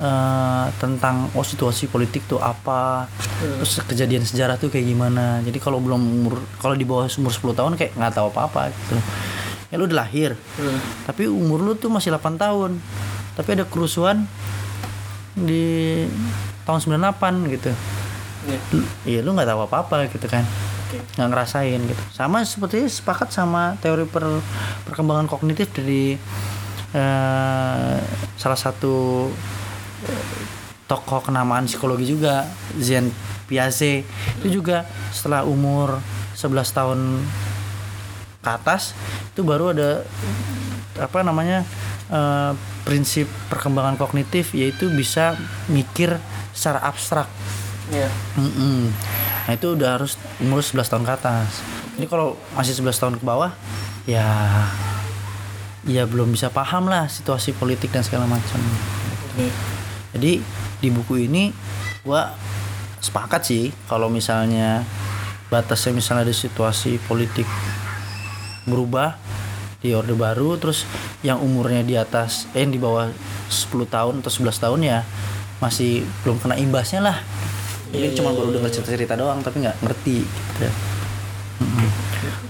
eh, 0.00 0.66
tentang 0.80 1.28
oh 1.36 1.44
situasi 1.44 1.88
politik 1.92 2.24
tuh 2.24 2.40
apa 2.40 3.04
terus 3.60 3.84
kejadian 3.84 4.24
sejarah 4.24 4.56
tuh 4.56 4.72
kayak 4.72 4.88
gimana. 4.88 5.44
Jadi 5.44 5.58
kalau 5.60 5.78
belum 5.78 6.00
umur 6.00 6.40
kalau 6.58 6.72
di 6.78 6.88
bawah 6.88 7.06
umur 7.20 7.32
10 7.32 7.58
tahun 7.58 7.72
kayak 7.76 7.92
nggak 7.98 8.12
tahu 8.16 8.26
apa 8.32 8.40
apa 8.48 8.60
gitu. 8.72 8.96
Ya 9.72 9.80
lu 9.80 9.88
udah 9.88 10.04
lahir. 10.04 10.36
Hmm. 10.60 10.80
tapi 11.08 11.28
umur 11.28 11.64
lu 11.64 11.72
tuh 11.76 11.88
masih 11.88 12.12
8 12.12 12.36
tahun 12.36 12.76
tapi 13.32 13.48
ada 13.52 13.64
kerusuhan 13.64 14.28
di 15.32 16.04
tahun 16.62 16.80
98 16.80 17.50
gitu 17.50 17.70
ya. 18.44 18.58
Lu- 18.70 18.88
Iya. 19.02 19.20
Lu 19.22 19.32
nggak 19.32 19.48
tahu 19.48 19.60
apa-apa 19.64 20.06
gitu 20.08 20.26
kan. 20.26 20.44
Nggak 21.16 21.28
ngerasain 21.28 21.80
gitu. 21.80 22.02
Sama 22.10 22.42
seperti 22.42 22.84
sepakat 22.84 23.30
sama 23.30 23.78
teori 23.78 24.04
per- 24.04 24.44
perkembangan 24.84 25.26
kognitif 25.26 25.72
dari 25.72 26.18
eh, 26.92 27.96
salah 28.36 28.58
satu 28.58 29.26
eh, 30.04 30.24
tokoh 30.84 31.24
kenamaan 31.24 31.64
psikologi 31.64 32.04
juga 32.04 32.44
Jean 32.76 33.08
Piaget. 33.48 34.04
Itu 34.42 34.60
juga 34.60 34.84
setelah 35.08 35.42
umur 35.42 35.96
11 36.34 36.44
tahun 36.68 37.00
ke 38.42 38.50
atas 38.50 38.92
itu 39.30 39.40
baru 39.40 39.70
ada 39.70 40.02
apa 40.98 41.22
namanya 41.22 41.62
eh, 42.12 42.52
prinsip 42.84 43.26
perkembangan 43.48 43.96
kognitif 43.96 44.52
yaitu 44.52 44.92
bisa 44.92 45.34
mikir 45.72 46.20
secara 46.52 46.84
abstrak 46.84 47.26
ya 47.90 48.08
Mm-mm. 48.38 48.92
Nah 49.42 49.52
itu 49.58 49.74
udah 49.74 49.98
harus 49.98 50.14
umur 50.38 50.62
11 50.62 50.86
tahun 50.86 51.04
ke 51.06 51.12
atas. 51.18 51.50
Ini 51.98 52.06
kalau 52.06 52.38
masih 52.54 52.78
11 52.78 53.02
tahun 53.02 53.14
ke 53.18 53.24
bawah, 53.26 53.50
ya, 54.06 54.26
ya 55.86 56.06
belum 56.06 56.30
bisa 56.30 56.48
paham 56.48 56.86
lah 56.86 57.10
situasi 57.10 57.52
politik 57.58 57.90
dan 57.90 58.06
segala 58.06 58.30
macam. 58.30 58.62
Oke. 59.34 59.50
Jadi 60.14 60.32
di 60.78 60.88
buku 60.94 61.26
ini 61.26 61.50
gua 62.06 62.34
sepakat 63.02 63.42
sih 63.42 63.64
kalau 63.90 64.06
misalnya 64.06 64.86
batasnya 65.50 65.98
misalnya 65.98 66.30
ada 66.30 66.34
situasi 66.34 67.02
politik 67.02 67.46
berubah 68.62 69.18
di 69.82 69.90
orde 69.92 70.14
baru 70.14 70.56
terus 70.56 70.86
yang 71.26 71.42
umurnya 71.42 71.82
di 71.82 71.98
atas 71.98 72.46
eh 72.54 72.62
yang 72.62 72.70
di 72.70 72.78
bawah 72.78 73.10
10 73.50 73.68
tahun 73.90 74.14
atau 74.22 74.30
11 74.30 74.62
tahun 74.62 74.80
ya 74.86 74.98
masih 75.58 76.06
belum 76.22 76.38
kena 76.38 76.56
imbasnya 76.56 77.02
lah 77.02 77.18
ini 77.92 78.14
cuma 78.16 78.32
baru 78.32 78.54
dengar 78.56 78.72
cerita-cerita 78.72 79.18
doang 79.18 79.44
tapi 79.44 79.66
nggak 79.66 79.78
ngerti 79.84 80.24
gitu. 80.24 80.70
Mm-mm. 81.62 81.88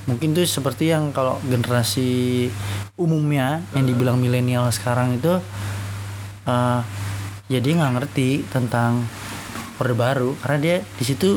mungkin 0.07 0.33
tuh 0.33 0.47
seperti 0.47 0.93
yang 0.93 1.11
kalau 1.11 1.41
generasi 1.45 2.49
umumnya 2.97 3.65
yang 3.75 3.85
dibilang 3.89 4.17
milenial 4.21 4.71
sekarang 4.71 5.17
itu 5.19 5.41
eh 6.47 6.81
ya 7.51 7.59
dia 7.61 7.73
nggak 7.77 7.93
ngerti 8.01 8.49
tentang 8.49 9.05
orde 9.77 9.93
baru 9.93 10.33
karena 10.41 10.59
dia 10.62 10.77
di 10.97 11.05
situ 11.05 11.37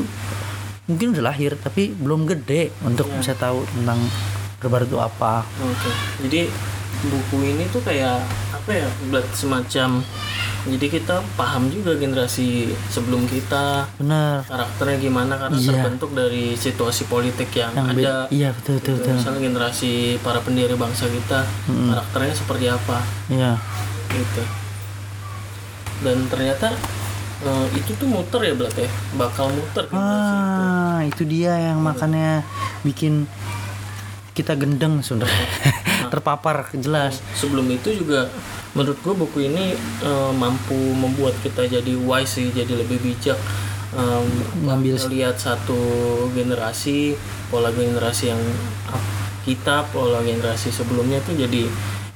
mungkin 0.86 1.12
udah 1.12 1.24
lahir 1.34 1.58
tapi 1.58 1.90
belum 1.92 2.30
gede 2.30 2.70
untuk 2.86 3.10
bisa 3.18 3.34
tahu 3.34 3.66
tentang 3.74 3.98
baru 4.68 4.84
itu 4.84 4.96
apa 4.96 5.42
Oke, 5.58 5.90
jadi 6.22 6.50
buku 6.98 7.36
ini 7.46 7.64
tuh 7.68 7.80
kayak 7.80 8.24
apa 8.50 8.70
ya, 8.72 8.88
buat 9.06 9.22
semacam 9.30 10.00
jadi 10.66 10.86
kita 10.90 11.14
paham 11.36 11.70
juga 11.70 11.94
generasi 11.94 12.66
sebelum 12.88 13.22
kita 13.24 13.86
bener 13.96 14.42
karakternya 14.42 14.98
gimana 15.00 15.34
karena 15.36 15.54
Iya. 15.54 15.70
terbentuk 15.78 16.10
dari 16.12 16.44
situasi 16.52 17.06
politik 17.06 17.52
yang, 17.52 17.70
yang 17.70 17.86
ada. 17.88 18.14
iya 18.28 18.50
betul 18.50 18.76
betul 18.76 18.92
Gitu. 18.92 19.02
betul 19.04 19.14
Misalnya 19.14 19.40
generasi 19.44 19.92
para 20.20 20.40
pendiri 20.40 20.74
bangsa 20.74 21.06
kita 21.06 21.46
karakternya 21.68 22.34
seperti 22.34 22.66
apa 22.66 22.98
iya 23.28 23.54
gitu. 24.08 24.42
Dan 25.98 26.26
ternyata 26.26 26.74
eh, 27.38 27.66
itu 27.72 27.92
tuh 27.94 28.06
muter 28.06 28.40
ya 28.42 28.52
Blat 28.52 28.74
ya, 28.74 28.88
bakal 29.14 29.48
muter 29.48 29.84
generasi 29.86 30.34
itu. 30.34 30.62
ah 30.64 31.00
itu 31.04 31.22
dia 31.24 31.52
yang 31.62 31.78
makanya 31.78 32.42
bikin 32.82 33.28
kita 34.36 34.52
gendeng 34.52 35.00
sebenarnya. 35.00 35.48
Terpapar 36.12 36.68
jelas. 36.74 37.24
Sebelum 37.32 37.64
itu 37.68 37.90
juga 37.96 38.28
menurut 38.70 39.00
gue 39.00 39.14
buku 39.16 39.38
ini 39.42 39.72
eh, 40.02 40.32
mampu 40.32 40.76
membuat 40.76 41.32
kita 41.40 41.64
jadi 41.66 41.96
wise 41.96 42.36
sih 42.36 42.52
jadi 42.52 42.76
lebih 42.76 43.00
bijak 43.00 43.40
Em, 43.88 44.28
Ngambil- 44.60 44.98
melihat 45.00 45.32
satu 45.34 45.78
generasi 46.30 47.16
pola 47.46 47.70
generasi 47.70 48.28
yang 48.28 48.42
ap- 48.84 49.08
kita 49.40 49.88
pola 49.88 50.20
generasi 50.20 50.68
sebelumnya 50.68 51.16
tuh 51.22 51.32
jadi 51.32 51.64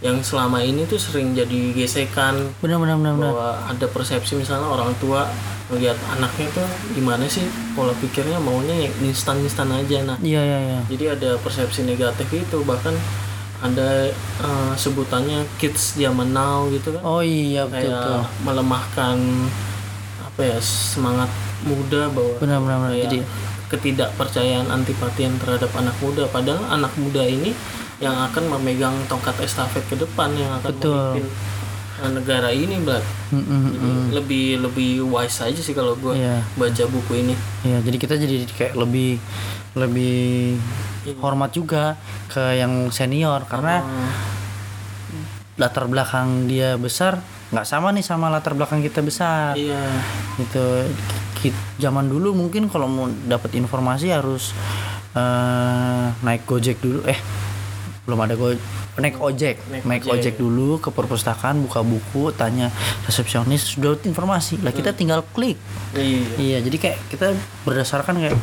yang 0.00 0.24
selama 0.24 0.64
ini 0.64 0.88
tuh 0.88 0.96
sering 0.96 1.36
jadi 1.36 1.76
gesekan. 1.76 2.56
Benar 2.64 2.80
benar 2.80 2.96
benar 2.96 3.12
benar. 3.20 3.32
Bahwa 3.36 3.50
ada 3.68 3.86
persepsi 3.88 4.32
misalnya 4.40 4.64
orang 4.64 4.96
tua 4.96 5.28
melihat 5.70 5.96
anaknya 6.10 6.50
tuh 6.50 6.66
gimana 6.96 7.28
sih 7.30 7.46
pola 7.78 7.94
pikirnya 8.00 8.40
maunya 8.42 8.88
yang 8.88 8.94
instan 9.04 9.38
instan 9.44 9.70
aja. 9.70 10.02
Nah 10.02 10.16
iya 10.24 10.42
iya 10.42 10.58
iya. 10.58 10.80
jadi 10.90 11.04
ada 11.14 11.30
persepsi 11.38 11.86
negatif 11.86 12.26
itu 12.32 12.58
bahkan 12.66 12.96
ada 13.60 14.08
eh, 14.40 14.72
sebutannya 14.74 15.44
kids 15.60 16.00
zaman 16.00 16.32
now 16.32 16.66
gitu 16.72 16.96
kan. 16.96 17.02
Oh 17.04 17.22
iya 17.22 17.68
betul 17.68 17.92
kayak 17.92 18.02
betul. 18.02 18.20
melemahkan 18.48 19.16
apa 20.26 20.40
ya 20.40 20.58
semangat 20.64 21.30
muda 21.68 22.08
bahwa 22.08 22.32
benar 22.40 22.58
benar 22.64 22.78
benar. 22.88 22.96
jadi 22.96 23.18
ketidakpercayaan 23.70 24.66
antipatian 24.72 25.38
terhadap 25.38 25.70
anak 25.76 25.94
muda. 26.02 26.26
Padahal 26.26 26.66
anak 26.72 26.90
muda 26.98 27.22
ini 27.22 27.54
yang 28.00 28.16
akan 28.16 28.48
memegang 28.48 28.96
tongkat 29.06 29.36
estafet 29.44 29.84
ke 29.86 29.94
depan 29.94 30.32
yang 30.32 30.50
akan 30.56 30.72
Betul. 30.72 30.96
memimpin 31.14 31.26
eh, 32.00 32.10
negara 32.16 32.48
ini. 32.48 32.80
Mm, 32.80 33.36
mm, 33.36 33.62
Jadi 33.76 33.90
lebih 34.16 34.46
lebih 34.64 34.90
wise 35.04 35.44
aja 35.44 35.60
sih 35.60 35.76
kalau 35.76 35.92
gue 36.00 36.16
Iya. 36.16 36.40
baca 36.56 36.84
buku 36.88 37.12
ini 37.20 37.34
Iya, 37.60 37.84
jadi 37.84 37.96
kita 38.00 38.14
jadi 38.16 38.48
kayak 38.48 38.74
lebih 38.74 39.20
lebih 39.76 40.56
Iya. 41.04 41.14
hormat 41.20 41.52
juga 41.52 42.00
ke 42.26 42.56
yang 42.56 42.88
senior 42.88 43.44
karena 43.46 43.84
Oh, 43.84 44.10
latar 45.60 45.84
belakang 45.86 46.48
dia 46.48 46.80
besar 46.80 47.20
nggak 47.52 47.66
sama 47.68 47.92
nih 47.92 48.00
sama 48.00 48.32
latar 48.32 48.56
belakang 48.56 48.80
kita 48.80 49.04
besar 49.04 49.52
iya 49.52 49.92
gitu 50.40 50.88
zaman 51.76 52.08
dulu 52.08 52.32
mungkin 52.32 52.72
kalau 52.72 52.88
mau 52.88 53.06
dapat 53.28 53.60
informasi 53.60 54.08
harus 54.08 54.56
eh, 55.12 56.06
naik 56.22 56.48
gojek 56.48 56.80
dulu 56.80 57.04
eh 57.04 57.18
belum 58.10 58.26
ada 58.26 58.34
go 58.34 58.50
naik 58.98 59.22
ojek. 59.22 59.62
Naik 59.70 59.84
naik, 59.86 60.02
ojek. 60.02 60.12
ojek 60.18 60.34
dulu 60.42 60.82
ke 60.82 60.90
perpustakaan 60.90 61.62
buka 61.62 61.86
buku 61.86 62.34
tanya 62.34 62.74
resepsionis 63.06 63.62
sudah 63.78 63.94
informasi. 64.02 64.58
Lah 64.66 64.74
kita 64.74 64.90
tinggal 64.90 65.22
klik. 65.30 65.54
Iya. 65.94 66.34
Iya 66.34 66.58
jadi 66.66 66.76
kayak 66.82 66.98
kita 67.06 67.38
berdasarkan 67.62 68.18
kayak 68.18 68.34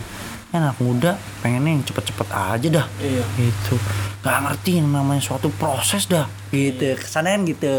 "Ya, 0.56 0.64
anak 0.64 0.80
muda 0.80 1.20
pengennya 1.44 1.76
yang 1.76 1.84
cepet-cepet 1.84 2.28
aja 2.32 2.68
dah. 2.72 2.88
Iya. 3.04 3.28
Gitu. 3.36 3.76
Nggak 4.24 4.38
ngerti 4.48 4.72
yang 4.80 4.88
namanya 4.88 5.20
suatu 5.20 5.52
proses 5.52 6.08
dah. 6.08 6.32
Gitu 6.56 6.96
kesannya 6.96 7.36
kan 7.36 7.42
gitu. 7.44 7.74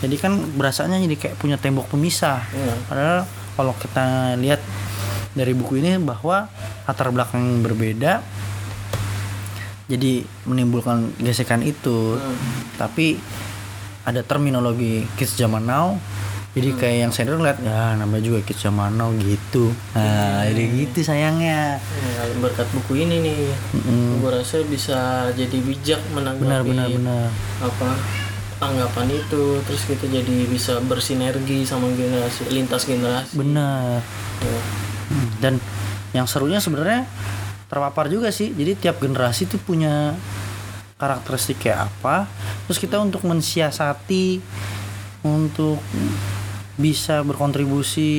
Jadi 0.00 0.16
kan 0.16 0.32
berasanya 0.56 0.96
jadi 1.04 1.16
kayak 1.20 1.36
punya 1.36 1.60
tembok 1.60 1.92
pemisah. 1.92 2.40
Iya. 2.48 2.74
padahal 2.88 3.20
kalau 3.54 3.72
kita 3.76 4.34
lihat 4.40 4.58
dari 5.34 5.52
buku 5.52 5.82
ini 5.82 5.98
bahwa 5.98 6.46
latar 6.86 7.10
belakang 7.10 7.42
yang 7.42 7.60
berbeda 7.62 8.22
jadi 9.88 10.24
menimbulkan 10.48 11.12
gesekan 11.20 11.60
itu. 11.60 12.16
Tapi 12.80 13.20
ada 14.04 14.20
terminologi 14.24 15.04
kids 15.16 15.36
zaman 15.36 15.64
now. 15.64 15.96
Jadi 16.54 16.70
kayak 16.78 16.96
yang 17.02 17.10
senior 17.10 17.42
lihat 17.42 17.58
ya 17.66 17.98
namanya 17.98 18.30
juga 18.30 18.38
kids 18.46 18.62
zaman 18.62 18.94
now 18.94 19.10
gitu. 19.18 19.74
Nah 19.98 20.46
jadi 20.46 20.62
gitu 20.86 21.02
sayangnya. 21.02 21.82
Ya, 21.82 22.22
berkat 22.38 22.70
buku 22.70 23.02
ini 23.02 23.26
nih. 23.26 23.50
Mm-mm. 23.74 24.22
gue 24.22 24.30
rasa 24.30 24.62
bisa 24.62 25.28
jadi 25.34 25.58
bijak 25.58 25.98
menanggapi 26.14 26.46
benar 26.46 26.62
benar 26.62 26.86
benar. 26.94 27.26
apa 27.58 27.88
anggapan 28.62 29.18
itu. 29.18 29.58
Terus 29.66 29.82
kita 29.82 30.06
jadi 30.06 30.36
bisa 30.46 30.78
bersinergi 30.86 31.66
sama 31.66 31.90
generasi 31.90 32.46
lintas 32.54 32.86
generasi. 32.86 33.34
Benar. 33.34 33.98
Ya. 34.38 34.60
Hmm, 35.10 35.28
dan 35.42 35.54
yang 36.14 36.30
serunya 36.30 36.62
sebenarnya 36.62 37.02
terpapar 37.74 38.06
juga 38.06 38.30
sih. 38.30 38.54
Jadi 38.54 38.78
tiap 38.78 39.02
generasi 39.02 39.50
tuh 39.50 39.58
punya 39.58 40.14
karakteristik 40.94 41.66
kayak 41.66 41.90
apa. 41.90 42.30
Terus 42.70 42.78
kita 42.78 43.02
untuk 43.02 43.26
mensiasati 43.26 44.38
untuk 45.26 45.82
bisa 46.78 47.22
berkontribusi 47.22 48.10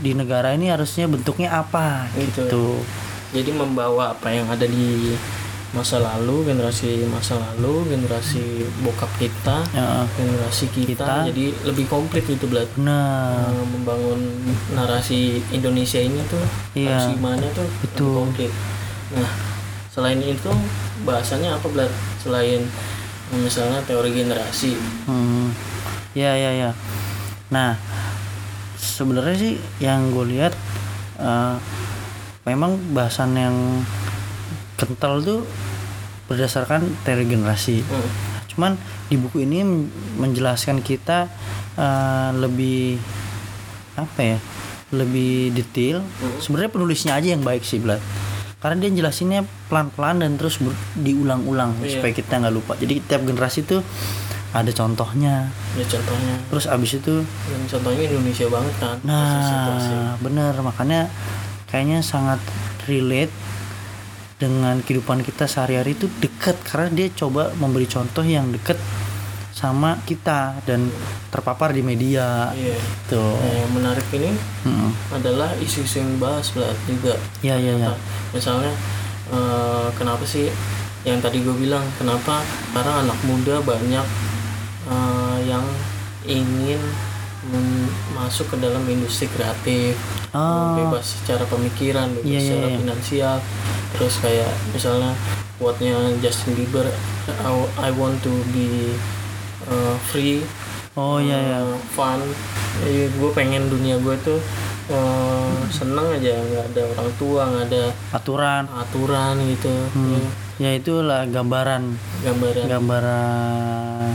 di 0.00 0.12
negara 0.16 0.52
ini 0.56 0.72
harusnya 0.72 1.04
bentuknya 1.08 1.56
apa 1.60 2.08
Gitu. 2.16 2.44
gitu. 2.48 2.66
Jadi 3.32 3.50
membawa 3.56 4.12
apa 4.16 4.28
yang 4.32 4.48
ada 4.48 4.64
di 4.68 5.14
masa 5.70 6.02
lalu 6.02 6.42
generasi 6.44 7.06
masa 7.06 7.38
lalu 7.38 7.86
generasi 7.86 8.66
bokap 8.82 9.06
kita 9.16 9.62
ya 9.70 10.02
generasi 10.12 10.66
kita, 10.68 10.98
Kita. 10.98 11.14
jadi 11.30 11.46
lebih 11.62 11.86
komplit 11.86 12.26
gitu 12.26 12.50
belat 12.50 12.66
benar 12.74 13.46
Eh, 13.48 13.66
membangun 13.70 14.18
narasi 14.70 15.38
Indonesia 15.48 15.98
ini 15.98 16.18
tuh 16.26 16.42
Iya. 16.74 16.98
harus 16.98 17.14
gimana 17.14 17.46
tuh 17.54 17.62
lebih 17.62 17.80
Betul. 17.86 18.14
komplit 18.18 18.52
nah 19.14 19.30
selain 19.90 20.18
itu 20.18 20.50
bahasanya 21.02 21.54
apa 21.54 21.66
belat 21.66 21.90
selain 22.18 22.66
misalnya 23.30 23.78
teori 23.86 24.10
generasi 24.10 24.74
Hmm, 25.06 25.54
ya 26.14 26.34
ya 26.34 26.50
ya. 26.50 26.70
Nah, 27.48 27.78
sebenarnya 28.76 29.34
sih 29.34 29.54
yang 29.78 30.10
gue 30.10 30.26
lihat 30.28 30.50
eh, 31.16 31.54
memang 32.42 32.74
bahasan 32.90 33.34
yang 33.34 33.54
kental 34.80 35.20
tuh 35.20 35.40
berdasarkan 36.26 36.86
teori 37.02 37.26
generasi. 37.26 37.82
Hmm. 37.82 38.08
Cuman 38.46 38.72
di 39.06 39.16
buku 39.16 39.42
ini 39.42 39.60
men- 39.60 39.90
menjelaskan 40.16 40.80
kita 40.80 41.28
eh, 41.74 42.30
lebih 42.34 42.98
apa 43.94 44.20
ya? 44.20 44.38
Lebih 44.90 45.54
detail. 45.54 46.02
Sebenarnya 46.38 46.70
penulisnya 46.70 47.12
aja 47.14 47.30
yang 47.30 47.42
baik 47.42 47.62
sih, 47.62 47.78
Blat. 47.78 48.02
Karena 48.58 48.76
dia 48.78 48.90
jelasinnya 48.92 49.40
pelan-pelan 49.66 50.20
dan 50.20 50.36
terus 50.36 50.58
diulang-ulang 50.94 51.78
Iya. 51.80 51.96
supaya 51.96 52.12
kita 52.12 52.42
nggak 52.42 52.52
lupa. 52.52 52.72
Jadi 52.76 53.00
tiap 53.00 53.22
generasi 53.22 53.64
tuh 53.64 53.80
ada 54.50 54.68
contohnya. 54.68 55.46
ya 55.78 55.86
contohnya 55.86 56.34
Terus 56.50 56.66
abis 56.66 56.98
itu, 56.98 57.22
dan 57.22 57.60
contohnya 57.70 58.02
Indonesia 58.02 58.50
banget 58.50 58.74
kan 58.82 58.96
nah 59.06 60.18
bener 60.18 60.50
makanya 60.58 61.06
kayaknya 61.70 62.02
sangat 62.02 62.42
relate 62.90 63.30
dengan 64.40 64.80
kehidupan 64.80 65.20
kita 65.20 65.44
sehari-hari 65.44 65.92
itu 65.92 66.08
dekat 66.18 66.56
karena 66.64 66.88
dia 66.88 67.06
coba 67.12 67.52
memberi 67.60 67.84
contoh 67.84 68.24
yang 68.24 68.48
dekat 68.48 68.80
sama 69.52 70.00
kita 70.08 70.56
dan 70.64 70.88
terpapar 71.28 71.76
di 71.76 71.84
media. 71.84 72.48
Iya. 72.56 72.80
Tuh 73.12 73.36
nah, 73.36 73.52
yang 73.52 73.72
menarik 73.76 74.08
ini 74.16 74.32
Mm-mm. 74.64 74.90
adalah 75.12 75.52
isu-isu 75.60 76.00
yang 76.00 76.16
belat 76.16 76.48
juga. 76.88 77.14
Ya 77.44 77.60
ya 77.60 77.76
ya 77.76 77.92
misalnya 78.32 78.72
eh, 79.28 79.88
kenapa 80.00 80.24
sih 80.24 80.48
yang 81.04 81.20
tadi 81.20 81.44
gue 81.44 81.52
bilang 81.52 81.84
kenapa 82.00 82.40
sekarang 82.72 83.04
anak 83.04 83.18
muda 83.28 83.60
banyak 83.60 84.06
eh, 84.88 85.38
yang 85.44 85.64
ingin 86.24 86.80
masuk 88.12 88.52
ke 88.52 88.56
dalam 88.60 88.84
industri 88.84 89.24
kreatif 89.32 89.96
Oh. 90.30 90.78
bebas 90.78 91.18
secara 91.18 91.42
pemikiran 91.42 92.06
bebas 92.14 92.22
Iya, 92.22 92.38
iya, 92.38 92.46
secara 92.46 92.68
iya. 92.70 92.78
finansial. 92.78 93.36
Terus 93.98 94.14
kayak 94.22 94.52
misalnya 94.70 95.10
quote-nya 95.58 95.98
Justin 96.22 96.54
Bieber 96.54 96.86
I, 97.26 97.50
I 97.82 97.90
want 97.90 98.22
to 98.22 98.30
be 98.54 98.94
uh, 99.66 99.98
free 100.06 100.46
oh 100.94 101.18
ya 101.18 101.34
ya 101.34 101.58
uh, 101.66 101.74
fun. 101.90 102.22
Gue 102.86 103.30
pengen 103.34 103.66
dunia 103.66 103.98
gue 103.98 104.14
tuh 104.22 104.38
uh, 104.94 105.50
seneng 105.74 106.14
aja 106.14 106.38
nggak 106.38 106.64
ada 106.70 106.82
orang 106.94 107.10
tua 107.18 107.42
nggak 107.50 107.64
ada 107.74 107.84
aturan. 108.14 108.62
aturan 108.70 109.34
gitu. 109.50 109.74
Hmm. 109.98 110.14
Ya, 110.14 110.22
ya 110.62 110.70
itulah 110.78 111.26
gambaran. 111.26 111.98
Gambaran. 112.22 112.64
Gambaran 112.70 114.14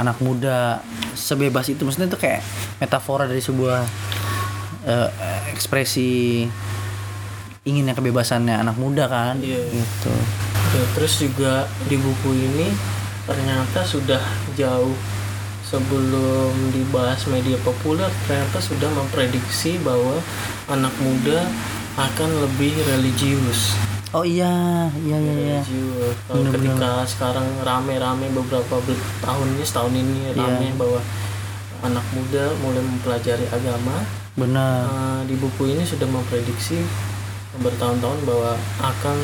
anak 0.00 0.18
muda 0.18 0.80
sebebas 1.12 1.68
itu 1.68 1.82
maksudnya 1.82 2.08
itu 2.08 2.16
kayak 2.16 2.40
metafora 2.76 3.24
dari 3.24 3.38
sebuah 3.38 3.84
eh, 4.84 5.08
ekspresi 5.52 6.44
inginnya 7.62 7.92
kebebasannya 7.92 8.56
anak 8.56 8.76
muda 8.76 9.04
kan 9.04 9.36
Iya. 9.38 9.60
gitu 9.70 10.14
Ya, 10.70 10.86
terus 10.94 11.18
juga 11.18 11.66
di 11.84 11.98
buku 11.98 12.30
ini 12.30 12.70
ternyata 13.26 13.82
sudah 13.82 14.22
jauh 14.54 14.94
sebelum 15.60 16.54
dibahas 16.70 17.26
media 17.26 17.58
populer 17.60 18.06
ternyata 18.24 18.62
sudah 18.62 18.86
memprediksi 18.88 19.82
bahwa 19.82 20.22
anak 20.66 20.94
muda 21.02 21.50
akan 21.98 22.30
lebih 22.46 22.70
religius. 22.86 23.74
Oh 24.12 24.24
iya. 24.24 24.52
Iya 24.96 25.16
iya, 25.16 25.34
iya. 25.34 25.60
Religius. 25.60 26.16
Kalau 26.24 26.42
ketika 26.50 26.90
sekarang 27.04 27.46
rame-rame 27.60 28.26
beberapa 28.30 28.74
tahun 29.20 29.46
ini 29.52 29.62
setahun 29.62 29.92
ini 29.92 30.32
rame 30.32 30.66
Iya. 30.66 30.74
bahwa 30.74 31.00
anak 31.80 32.04
muda 32.10 32.44
mulai 32.58 32.82
mempelajari 32.82 33.46
agama. 33.48 34.04
benar. 34.32 34.86
Eh, 34.86 35.20
di 35.26 35.34
buku 35.36 35.68
ini 35.68 35.82
sudah 35.82 36.06
memprediksi 36.06 36.80
bertahun-tahun 37.56 38.18
bahwa 38.24 38.52
akan 38.80 39.16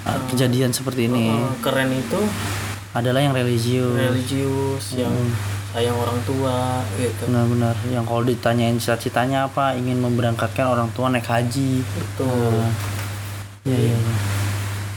Ah, 0.00 0.16
kejadian 0.26 0.70
seperti 0.70 1.06
ini. 1.06 1.28
eh, 1.28 1.52
keren 1.60 1.90
itu 1.90 2.20
adalah 2.90 3.18
yang 3.18 3.32
religius. 3.32 3.90
religius 3.90 4.84
yang 4.94 5.10
sayang 5.70 5.94
orang 5.94 6.18
tua 6.22 6.80
gitu. 6.94 7.24
Benar-benar. 7.26 7.74
Yang 7.84 8.04
kalau 8.04 8.22
ditanyain 8.22 8.76
cita-citanya 8.76 9.46
apa 9.46 9.74
ingin 9.74 9.98
memberangkatkan 9.98 10.66
orang 10.66 10.88
tua 10.90 11.08
naik 11.08 11.24
haji. 11.24 11.82
Betul. 11.82 12.52
Nah, 12.54 12.70
iya 13.64 13.78
iya. 13.92 13.98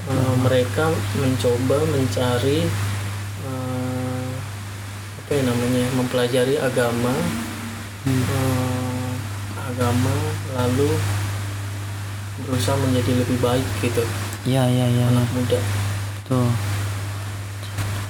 Eh, 0.04 0.36
mereka 0.44 0.92
mencoba 1.16 1.80
mencari 1.88 2.68
eh, 3.44 4.28
apa 5.20 5.32
ya 5.32 5.42
namanya 5.48 5.84
mempelajari 5.96 6.56
agama 6.60 7.16
eh, 8.08 9.10
agama 9.64 10.14
lalu 10.54 10.92
berusaha 12.44 12.76
menjadi 12.78 13.24
lebih 13.24 13.40
baik 13.40 13.64
gitu 13.80 14.04
iya 14.44 14.68
iya 14.68 14.86
iya 14.92 15.06
anak 15.08 15.24
iya. 15.24 15.34
muda 15.34 15.60
tuh 16.28 16.52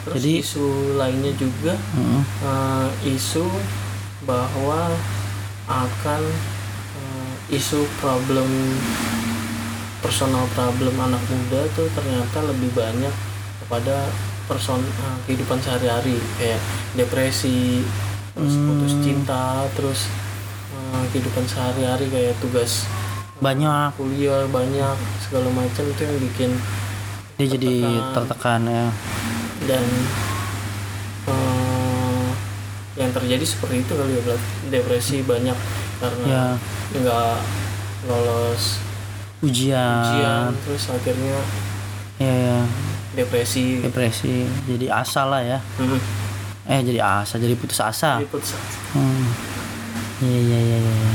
terus 0.03 0.13
Jadi- 0.17 0.41
isu 0.41 0.65
lainnya 0.97 1.33
juga 1.37 1.77
Mm-mm. 1.93 2.21
eh, 2.41 2.89
isu 3.13 3.45
bahwa 4.25 4.97
akan 5.69 6.21
eh, 6.97 7.33
isu 7.53 7.85
problem 8.01 8.49
personal 10.03 10.43
problem 10.51 10.93
anak 10.99 11.23
muda 11.23 11.63
tuh 11.73 11.87
ternyata 11.89 12.43
lebih 12.43 12.69
banyak 12.71 13.13
kepada 13.63 14.11
person 14.43 14.83
eh, 14.83 15.17
kehidupan 15.25 15.57
sehari-hari 15.57 16.19
kayak 16.35 16.59
depresi 16.93 17.81
terus 18.35 18.53
putus 18.59 18.93
cinta 18.99 19.63
terus 19.73 20.11
eh, 20.75 21.03
kehidupan 21.09 21.47
sehari-hari 21.47 22.11
kayak 22.11 22.35
tugas 22.37 22.83
banyak 23.39 23.95
kuliah 23.95 24.43
banyak 24.45 24.95
segala 25.19 25.47
macam 25.49 25.83
itu 25.85 26.01
yang 26.01 26.17
bikin 26.21 26.51
dia 27.33 27.47
jadi 27.49 27.73
Tertekan. 27.81 28.13
tertekan 28.13 28.61
ya 28.67 28.85
dan 29.63 29.85
yang 32.93 33.09
terjadi 33.09 33.41
seperti 33.41 33.81
itu 33.81 33.93
kali 33.97 34.13
ya 34.13 34.37
depresi 34.69 35.25
banyak 35.25 35.57
karena 35.97 36.25
Ya. 36.29 36.45
nggak 36.93 37.35
lolos 38.05 38.77
ujian, 39.43 40.01
ujian 40.07 40.49
terus 40.63 40.83
akhirnya 40.89 41.37
ya, 42.17 42.31
ya 42.31 42.57
depresi 43.13 43.83
depresi 43.83 44.47
jadi 44.65 44.89
asa 44.89 45.27
lah 45.27 45.41
ya 45.43 45.59
Hmm. 45.77 45.99
eh 46.63 46.79
jadi 46.81 47.03
asa 47.03 47.35
jadi 47.37 47.53
putus 47.59 47.83
asa 47.83 48.23
Jadi 48.23 48.31
putus 48.31 48.55
Hmm. 48.93 49.25
Iya 50.23 50.39
iya 50.39 50.59
iya 50.63 50.77
iya. 50.79 51.11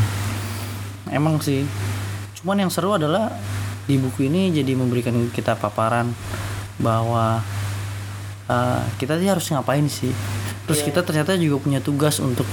Emang 1.14 1.40
sih. 1.40 1.64
Cuman 2.36 2.60
yang 2.60 2.68
seru 2.68 2.92
adalah 2.92 3.32
di 3.88 3.96
buku 3.96 4.28
ini 4.28 4.52
jadi 4.52 4.76
memberikan 4.76 5.14
kita 5.32 5.56
paparan 5.56 6.12
bahwa 6.76 7.40
uh, 8.50 8.82
kita 9.00 9.16
sih 9.16 9.30
harus 9.30 9.46
ngapain 9.48 9.86
sih. 9.88 10.12
Terus 10.68 10.84
kita 10.84 11.00
ternyata 11.00 11.40
juga 11.40 11.56
punya 11.64 11.80
tugas 11.80 12.20
untuk 12.20 12.44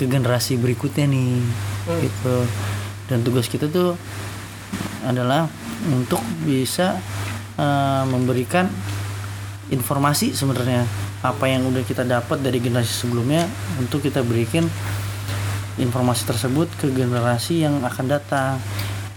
ke 0.00 0.08
generasi 0.08 0.56
berikutnya 0.56 1.04
nih. 1.10 1.44
Gitu. 2.00 2.36
Dan 3.12 3.20
tugas 3.20 3.50
kita 3.50 3.68
tuh 3.68 3.98
adalah 5.04 5.48
untuk 5.88 6.20
bisa 6.44 7.00
uh, 7.56 8.04
memberikan 8.08 8.68
informasi 9.70 10.34
sebenarnya. 10.34 10.84
Apa 11.20 11.52
yang 11.52 11.68
udah 11.68 11.84
kita 11.84 12.02
dapat 12.02 12.40
dari 12.40 12.64
generasi 12.64 13.04
sebelumnya 13.04 13.44
untuk 13.76 14.00
kita 14.00 14.24
berikan 14.24 14.64
informasi 15.76 16.24
tersebut 16.24 16.68
ke 16.80 16.88
generasi 16.92 17.60
yang 17.64 17.84
akan 17.84 18.06
datang. 18.08 18.56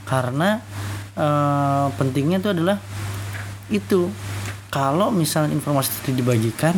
Karena 0.04 0.60
eh, 1.16 1.88
pentingnya 1.96 2.44
itu 2.44 2.52
adalah 2.52 2.76
itu. 3.72 4.12
Kalau 4.68 5.16
misalnya 5.16 5.56
informasi 5.56 6.04
itu 6.04 6.12
dibagikan 6.18 6.76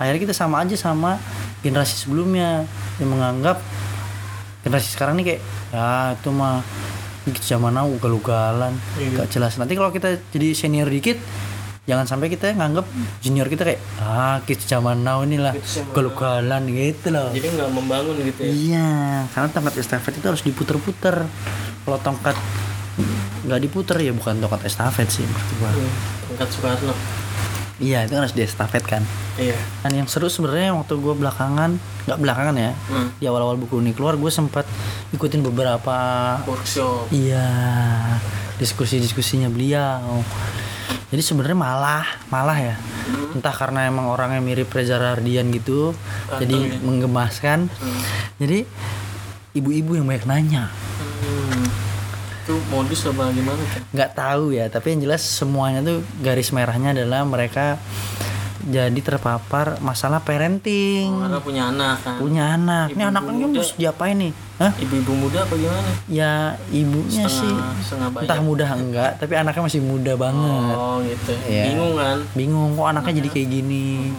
akhirnya 0.00 0.20
kita 0.28 0.34
sama 0.36 0.64
aja 0.64 0.76
sama 0.80 1.20
generasi 1.60 2.08
sebelumnya 2.08 2.64
yang 2.96 3.08
menganggap 3.12 3.60
generasi 4.64 4.96
sekarang 4.96 5.20
nih 5.20 5.36
kayak 5.36 5.42
ya 5.72 6.16
itu 6.16 6.28
mah 6.32 6.64
zaman 7.40 7.72
now 7.72 7.86
ugal-ugalan 7.86 8.72
Iya. 8.96 9.20
gak 9.20 9.28
jelas 9.30 9.56
nanti 9.56 9.74
kalau 9.74 9.88
kita 9.88 10.16
jadi 10.28 10.52
senior 10.52 10.86
dikit 10.86 11.20
jangan 11.82 12.06
sampai 12.06 12.28
kita 12.28 12.52
nganggap 12.52 12.86
junior 13.18 13.46
kita 13.46 13.66
kayak 13.66 13.80
ah 13.98 14.38
kids 14.40 14.62
zaman 14.64 15.00
now 15.00 15.20
inilah 15.20 15.52
ugal-ugalan 15.90 16.62
gitu 16.66 17.10
loh 17.10 17.28
jadi 17.30 17.50
nggak 17.50 17.70
membangun 17.70 18.14
gitu 18.20 18.40
ya 18.40 18.50
Iya, 18.50 18.90
karena 19.28 19.48
tongkat 19.48 19.74
estafet 19.76 20.12
itu 20.14 20.26
harus 20.26 20.40
diputer-puter. 20.40 21.26
Kalau 21.80 21.98
tongkat 21.98 22.36
nggak 23.42 23.60
diputer 23.60 23.96
ya 23.98 24.12
bukan 24.12 24.38
tongkat 24.38 24.62
estafet 24.64 25.08
sih 25.08 25.24
gua. 25.58 25.72
Hmm. 25.72 25.90
Tongkat 26.28 26.48
Soekarno 26.52 26.92
Iya, 27.80 28.04
itu 28.04 28.12
kan 28.12 28.22
harus 28.22 28.36
diestafet 28.36 28.84
kan. 28.84 29.00
iya 29.34 29.56
Dan 29.80 30.04
yang 30.04 30.06
seru 30.06 30.28
sebenarnya 30.28 30.76
waktu 30.76 31.00
gua 31.00 31.16
belakangan, 31.16 31.80
nggak 32.04 32.18
belakangan 32.20 32.54
ya, 32.54 32.72
Hmm. 32.92 33.08
di 33.16 33.24
awal-awal 33.24 33.56
buku 33.56 33.80
ini 33.80 33.90
keluar, 33.90 34.20
gue 34.20 34.28
sempat 34.28 34.68
ikutin 35.10 35.40
beberapa 35.40 35.96
workshop 36.44 37.08
iya 37.08 37.48
diskusi-diskusinya 38.56 39.48
beliau. 39.48 40.20
Jadi 41.08 41.22
sebenarnya 41.24 41.58
malah, 41.58 42.06
malah 42.28 42.54
ya. 42.54 42.76
Entah 43.32 43.50
karena 43.50 43.88
emang 43.88 44.06
orangnya 44.06 44.38
mirip 44.38 44.68
Reza 44.68 44.94
Rahardian 44.94 45.48
gitu, 45.50 45.96
jadi 46.38 46.76
ya. 46.76 46.78
menggemaskan. 46.84 47.66
Hmm. 47.66 48.00
Jadi 48.38 48.62
ibu-ibu 49.52 49.96
yang 49.96 50.06
banyak 50.06 50.28
nanya. 50.28 50.68
Hmm. 50.68 51.09
Itu 52.50 52.58
modus 52.66 53.06
apa 53.06 53.30
gimana 53.30 53.62
kan 53.62 53.80
nggak 53.94 54.10
tahu 54.18 54.44
ya 54.50 54.66
tapi 54.66 54.86
yang 54.98 55.06
jelas 55.06 55.22
semuanya 55.22 55.86
tuh 55.86 56.02
garis 56.18 56.50
merahnya 56.50 56.90
adalah 56.98 57.22
mereka 57.22 57.78
jadi 58.60 59.00
terpapar 59.00 59.80
masalah 59.80 60.20
parenting. 60.20 61.08
Karena 61.08 61.40
punya 61.40 61.72
anak 61.72 61.96
kan? 62.04 62.20
Punya 62.20 62.60
anak. 62.60 62.92
Ini 62.92 63.08
anak 63.08 63.22
kan 63.24 63.34
harus 63.40 63.72
diapain 63.72 64.16
nih? 64.20 64.32
Hah? 64.60 64.76
ibu-ibu 64.76 65.16
muda 65.16 65.48
apa 65.48 65.56
gimana? 65.56 65.90
Ya 66.12 66.60
ibunya 66.68 67.24
sih. 67.24 67.48
setengah 67.48 67.72
setengah 67.80 68.08
banyak. 68.12 68.28
Entah 68.28 68.40
muda 68.44 68.64
enggak 68.68 69.10
tapi 69.16 69.32
anaknya 69.32 69.62
masih 69.64 69.80
muda 69.80 70.12
banget. 70.20 70.76
Oh 70.76 71.00
gitu. 71.00 71.32
Iya. 71.48 71.64
bingung 71.72 71.92
kan? 71.96 72.18
Bingung 72.36 72.70
kok 72.76 72.88
anaknya 72.92 73.12
jadi 73.24 73.28
kayak 73.32 73.48
gini? 73.48 74.12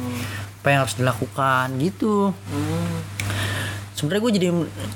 Apa 0.66 0.68
yang 0.74 0.80
harus 0.90 0.96
dilakukan? 0.98 1.68
Gitu. 1.78 2.34
Hmm. 2.34 2.90
Sebenarnya 3.92 4.22
gue 4.22 4.34
jadi 4.34 4.48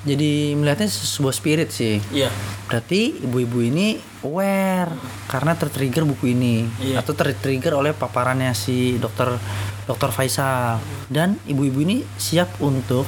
jadi 0.04 0.32
melihatnya 0.54 0.88
sebuah 0.88 1.32
spirit 1.32 1.70
sih. 1.70 2.00
Iya. 2.10 2.30
Berarti 2.66 3.22
ibu-ibu 3.22 3.60
ini 3.60 3.96
aware 4.22 4.90
karena 5.26 5.54
tertrigger 5.54 6.04
buku 6.04 6.28
ini 6.28 6.66
Iya. 6.82 7.00
atau 7.00 7.12
tertrigger 7.12 7.74
oleh 7.74 7.92
paparannya 7.92 8.52
si 8.52 8.98
dokter 8.98 9.36
dokter 9.84 10.10
Faisal. 10.10 10.80
Dan 11.06 11.38
ibu-ibu 11.46 11.80
ini 11.82 12.02
siap 12.16 12.58
untuk 12.60 13.06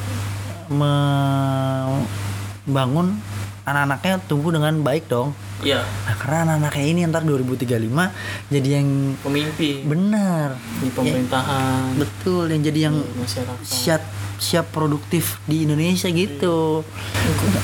membangun 2.68 3.18
anak-anaknya 3.64 4.24
tumbuh 4.24 4.52
dengan 4.52 4.80
baik 4.80 5.08
dong. 5.08 5.36
iya. 5.60 5.84
Nah, 6.06 6.16
karena 6.16 6.38
anak-anaknya 6.46 6.86
ini 6.86 7.02
ntar 7.06 7.24
2035 7.24 8.12
jadi 8.48 8.70
yang 8.80 8.88
pemimpin. 9.20 9.84
Benar. 9.84 10.56
di 10.78 10.88
pemerintahan. 10.88 11.98
Betul, 11.98 12.52
yang 12.52 12.64
jadi 12.64 12.80
yang 12.88 12.96
masyarakat. 12.96 13.66
siap 13.66 14.00
siap 14.38 14.70
produktif 14.70 15.42
di 15.44 15.64
Indonesia 15.64 16.08
gitu. 16.08 16.86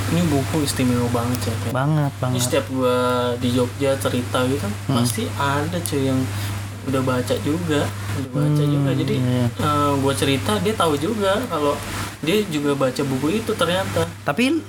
ini 0.10 0.22
buku 0.26 0.62
istimewa 0.62 1.06
banget 1.08 1.40
ya 1.44 1.54
Ken. 1.60 1.72
Banget, 1.72 2.12
ini 2.12 2.20
banget. 2.20 2.42
setiap 2.42 2.66
gua 2.68 2.98
di 3.38 3.50
Jogja 3.50 3.92
cerita 3.96 4.42
gitu 4.46 4.66
Hmm. 4.84 4.96
pasti 4.96 5.24
ada 5.34 5.78
cuy 5.80 6.04
yang 6.04 6.20
udah 6.84 7.02
baca 7.02 7.36
juga 7.40 7.88
udah 8.16 8.30
baca 8.30 8.60
Hmm, 8.60 8.74
juga 8.74 8.92
jadi 8.94 9.16
iya. 9.16 9.46
eh, 9.48 9.92
gua 9.98 10.14
cerita 10.14 10.52
dia 10.58 10.74
tahu 10.74 10.94
juga 10.96 11.40
kalau 11.46 11.78
dia 12.20 12.42
juga 12.46 12.74
baca 12.74 13.02
buku 13.02 13.28
itu 13.36 13.52
ternyata 13.54 14.04
tapi 14.22 14.60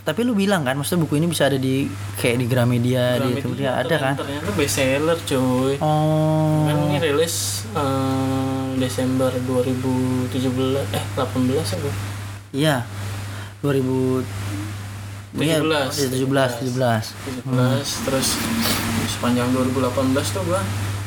tapi 0.00 0.20
lu 0.22 0.32
bilang 0.32 0.62
kan 0.62 0.72
maksudnya 0.74 1.04
buku 1.04 1.14
ini 1.14 1.26
bisa 1.26 1.44
ada 1.44 1.56
di 1.56 1.84
kayak 2.16 2.36
di 2.38 2.46
Gramedia 2.46 3.04
di 3.14 3.28
Gramedia 3.30 3.38
itu 3.38 3.50
dia 3.52 3.70
ada 3.76 3.94
kan 3.94 4.14
ternyata 4.16 4.48
best 4.50 4.74
seller 4.74 5.18
cuy 5.20 5.74
oh 5.78 6.64
kan 6.64 6.76
ini 6.86 6.96
rilis 6.98 7.36
eh, 7.70 8.49
Desember 8.80 9.28
2017 9.44 10.96
eh 10.96 11.04
18 11.14 11.76
apa 11.76 11.90
iya. 12.56 12.82
2000 13.60 14.24
Iya, 15.30 15.62
17. 15.62 16.10
17 16.26 16.74
17 16.74 16.74
17 16.74 18.06
terus 18.08 18.28
sepanjang 19.06 19.46
2018 19.54 20.34
tuh 20.34 20.42
gua 20.42 20.58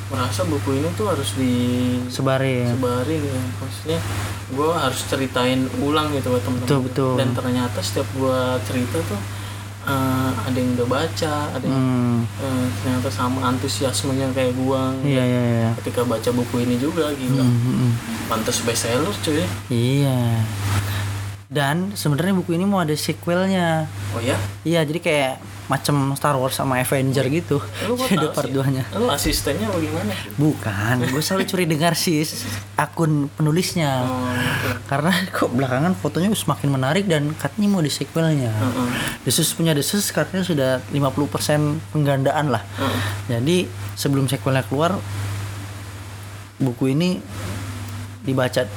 merasa 0.07 0.45
buku 0.47 0.79
ini 0.79 0.87
tuh 0.95 1.11
harus 1.11 1.35
disebarin 1.35 2.71
sebarin 2.71 3.19
ya. 3.19 3.41
Maksudnya 3.59 3.99
gua 4.55 4.79
harus 4.79 5.01
ceritain 5.09 5.67
ulang 5.83 6.13
gitu 6.15 6.31
buat 6.31 6.43
temen-temen. 6.45 6.69
Betul, 6.69 6.79
betul. 6.87 7.13
dan 7.19 7.29
ternyata 7.35 7.79
setiap 7.83 8.07
gua 8.15 8.55
cerita 8.63 9.01
tuh 9.03 9.19
eh, 9.89 10.12
ada 10.43 10.57
yang 10.59 10.71
udah 10.75 10.87
baca 10.87 11.35
ada 11.55 11.65
yang 11.65 11.79
hmm. 11.79 12.43
eh, 12.43 12.65
ternyata 12.83 13.09
sama 13.09 13.39
antusiasmenya 13.47 14.31
kayak 14.35 14.53
gua. 14.59 14.91
Iya 15.01 15.23
iya 15.23 15.41
iya 15.43 15.69
ketika 15.79 16.03
baca 16.03 16.29
buku 16.35 16.67
ini 16.67 16.75
juga 16.77 17.11
gila. 17.15 17.43
Hmm, 17.43 17.59
hmm, 17.59 17.75
hmm. 17.79 17.91
pantas 18.27 18.59
bestseller 18.63 19.15
cuy. 19.23 19.43
Iya. 19.71 20.43
Dan 21.53 21.93
sebenarnya 21.93 22.33
buku 22.33 22.57
ini 22.57 22.65
mau 22.65 22.81
ada 22.81 22.93
sequelnya. 22.97 23.87
Oh 24.11 24.21
ya 24.21 24.35
iya 24.67 24.83
jadi 24.83 24.99
kayak 24.99 25.33
macam 25.71 26.11
Star 26.19 26.35
Wars 26.35 26.59
sama 26.59 26.83
Avenger 26.83 27.23
gitu 27.31 27.63
lu 27.87 27.95
jadi 28.11 28.27
part 28.35 28.51
sih? 28.51 28.55
2 28.55 28.75
nya 28.75 28.83
lu 28.99 29.07
asistennya 29.07 29.67
bagaimana 29.71 30.11
bukan 30.35 30.95
gue 31.07 31.21
selalu 31.23 31.43
curi 31.47 31.65
dengar 31.65 31.95
sih 31.95 32.27
akun 32.75 33.31
penulisnya 33.31 34.03
oh, 34.03 34.27
gitu. 34.35 34.69
karena 34.91 35.11
kok 35.31 35.49
belakangan 35.55 35.93
fotonya 35.95 36.29
semakin 36.35 36.69
menarik 36.71 37.05
dan 37.07 37.31
katanya 37.39 37.67
mau 37.71 37.81
di 37.83 37.91
sequelnya 37.91 38.51
Heeh. 38.51 38.89
desus 39.23 39.55
punya 39.55 39.71
desus 39.71 40.03
katanya 40.11 40.43
sudah 40.43 40.69
50% 40.91 41.95
penggandaan 41.95 42.51
lah 42.51 42.63
Heeh. 42.79 42.99
jadi 43.39 43.57
sebelum 43.95 44.27
sequelnya 44.27 44.67
keluar 44.67 44.99
buku 46.59 46.91
ini 46.91 47.23
dibaca 48.23 48.67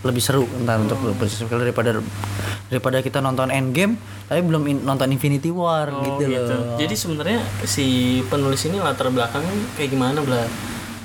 lebih 0.00 0.22
seru 0.24 0.48
entar 0.56 0.80
untuk 0.80 0.96
sequel 1.28 1.60
daripada 1.60 2.00
daripada 2.72 3.04
kita 3.04 3.20
nonton 3.20 3.52
Endgame 3.52 4.00
tapi 4.30 4.46
belum 4.46 4.62
in- 4.64 4.86
nonton 4.86 5.10
Infinity 5.10 5.50
War 5.50 5.90
Oh, 5.90 6.06
gitu, 6.06 6.30
loh 6.30 6.78
Jadi 6.78 6.94
sebenarnya 6.94 7.42
si 7.66 7.86
penulis 8.24 8.62
ini 8.62 8.78
latar 8.78 9.10
belakangnya 9.10 9.50
kayak 9.74 9.90
gimana, 9.90 10.22
Bla? 10.22 10.46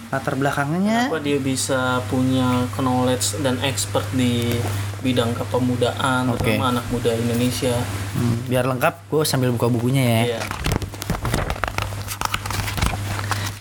latar 0.06 0.38
belakangnya 0.38 1.10
Kenapa 1.10 1.18
dia 1.20 1.42
bisa 1.42 1.80
punya 2.06 2.70
knowledge 2.78 3.42
dan 3.42 3.58
expert 3.60 4.06
di 4.14 4.54
bidang 5.02 5.34
kepemudaan, 5.34 6.30
Oke. 6.30 6.46
terutama 6.46 6.70
anak 6.72 6.86
muda 6.88 7.10
Indonesia? 7.12 7.74
Hmm, 8.14 8.46
biar 8.46 8.64
lengkap 8.64 9.10
gue 9.10 9.26
sambil 9.26 9.50
buka 9.50 9.68
bukunya 9.68 10.04
ya 10.06 10.22
Iya. 10.30 10.42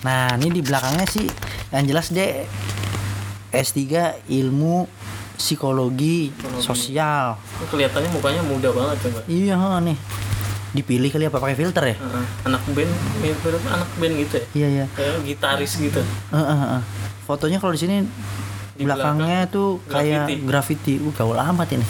Nah, 0.04 0.36
ini 0.36 0.52
di 0.52 0.60
belakangnya 0.60 1.08
sih 1.08 1.24
yang 1.72 1.88
jelas 1.88 2.12
deh 2.12 2.44
S3 3.48 3.80
ilmu 4.28 4.84
psikologi, 5.34 6.30
sosial. 6.62 7.38
Ini 7.38 7.66
Kelihatannya 7.70 8.10
mukanya 8.14 8.42
muda 8.46 8.68
banget 8.70 8.96
coba. 9.08 9.20
Iya 9.26 9.56
nih. 9.82 9.96
Dipilih 10.74 11.10
kali 11.14 11.24
apa 11.30 11.38
pakai 11.38 11.54
filter 11.54 11.84
ya? 11.94 11.96
Heeh. 11.98 12.24
Anak 12.50 12.62
band, 12.74 12.92
mirip 13.22 13.38
anak 13.70 13.90
band 13.98 14.14
gitu 14.18 14.34
ya? 14.38 14.44
Iya 14.54 14.68
iya. 14.68 14.84
Kayak 14.94 15.22
gitaris 15.22 15.72
gitu. 15.78 16.00
Heeh, 16.34 16.56
heeh. 16.58 16.82
Fotonya 17.24 17.58
kalau 17.62 17.72
di 17.72 17.80
sini 17.80 17.96
Di 18.74 18.82
belakangnya 18.82 19.46
tuh 19.46 19.78
kayak 19.86 20.42
graffiti. 20.42 20.98
Uh, 20.98 21.14
gaul 21.14 21.38
amat 21.38 21.78
ini. 21.78 21.86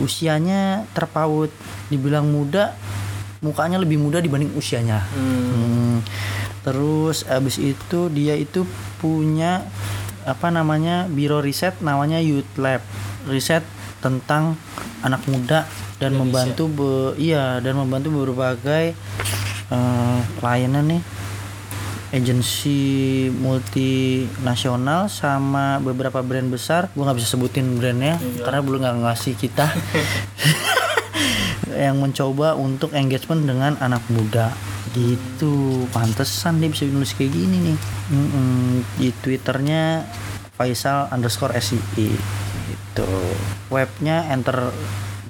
usianya 0.00 0.86
terpaut 0.94 1.50
dibilang 1.92 2.24
muda 2.24 2.72
mukanya 3.40 3.80
lebih 3.80 4.00
muda 4.00 4.20
dibanding 4.20 4.52
usianya 4.56 5.04
Hmm. 5.12 5.48
Hmm. 5.50 5.96
terus 6.60 7.24
abis 7.24 7.56
itu 7.56 8.12
dia 8.12 8.36
itu 8.36 8.68
punya 9.00 9.64
apa 10.30 10.48
namanya 10.48 11.04
biro 11.06 11.38
riset 11.38 11.74
namanya 11.80 12.18
Youth 12.18 12.54
Lab 12.56 12.80
riset 13.24 13.66
tentang 13.98 14.54
anak 15.00 15.26
muda 15.26 15.66
dan 15.96 16.12
Indonesia. 16.12 16.22
membantu 16.46 16.64
be- 16.68 17.14
iya 17.18 17.58
dan 17.58 17.74
membantu 17.74 18.08
berbagai 18.14 18.94
layanan 20.40 20.86
nih 20.88 21.02
agensi 22.10 22.80
multinasional 23.30 25.06
sama 25.06 25.78
beberapa 25.78 26.18
brand 26.20 26.48
besar 26.48 26.90
gua 26.90 27.06
nggak 27.06 27.18
bisa 27.18 27.28
sebutin 27.30 27.76
brandnya 27.76 28.18
Iya. 28.18 28.42
karena 28.42 28.60
belum 28.60 28.78
nggak 28.80 28.96
ngasih 29.00 29.34
kita 29.36 29.66
yang 31.80 31.96
mencoba 31.96 32.52
untuk 32.54 32.92
engagement 32.92 33.48
dengan 33.48 33.72
anak 33.80 34.04
muda. 34.12 34.52
Gitu. 34.92 35.86
Pantesan 35.90 36.60
dia 36.60 36.68
bisa 36.68 36.84
nulis 36.84 37.16
kayak 37.16 37.32
gini 37.32 37.56
nih. 37.72 37.78
Mm-mm. 38.10 38.84
di 38.98 39.08
twitternya 39.22 40.04
Faisal 40.60 41.08
underscore 41.08 41.56
SII 41.56 42.12
gitu. 42.68 43.08
Webnya 43.72 44.28
enter 44.28 44.68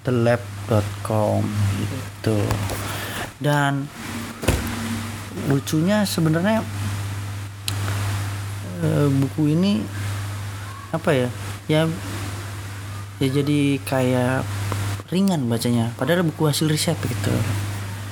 thelab.com 0.02 1.46
gitu. 1.78 2.38
Dan 3.38 3.86
lucunya 5.46 6.02
sebenarnya 6.02 6.66
eh, 8.82 9.08
buku 9.08 9.54
ini 9.54 9.86
apa 10.90 11.10
ya? 11.14 11.28
Ya 11.70 11.86
ya 13.20 13.28
jadi 13.28 13.78
kayak 13.84 14.42
ringan 15.10 15.46
bacanya 15.46 15.90
padahal 15.94 16.22
buku 16.22 16.46
hasil 16.46 16.66
riset 16.66 16.96
gitu 17.00 17.34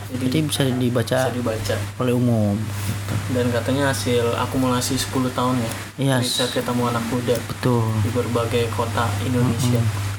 Jadi, 0.09 0.25
jadi 0.25 0.39
bisa 0.43 0.63
dibaca 0.65 1.19
bisa 1.21 1.31
dibaca. 1.31 1.75
oleh 2.01 2.13
umum 2.13 2.57
gitu. 2.57 3.15
Dan 3.29 3.53
katanya 3.53 3.93
hasil 3.93 4.25
akumulasi 4.35 4.97
10 4.97 5.29
tahun 5.31 5.61
ya. 5.61 5.73
Iya. 6.01 6.17
Riset 6.19 6.49
ketemu 6.49 6.89
anak 6.89 7.05
muda 7.07 7.37
betul 7.45 7.85
di 8.01 8.09
berbagai 8.09 8.73
kota 8.73 9.05
Indonesia. 9.23 9.77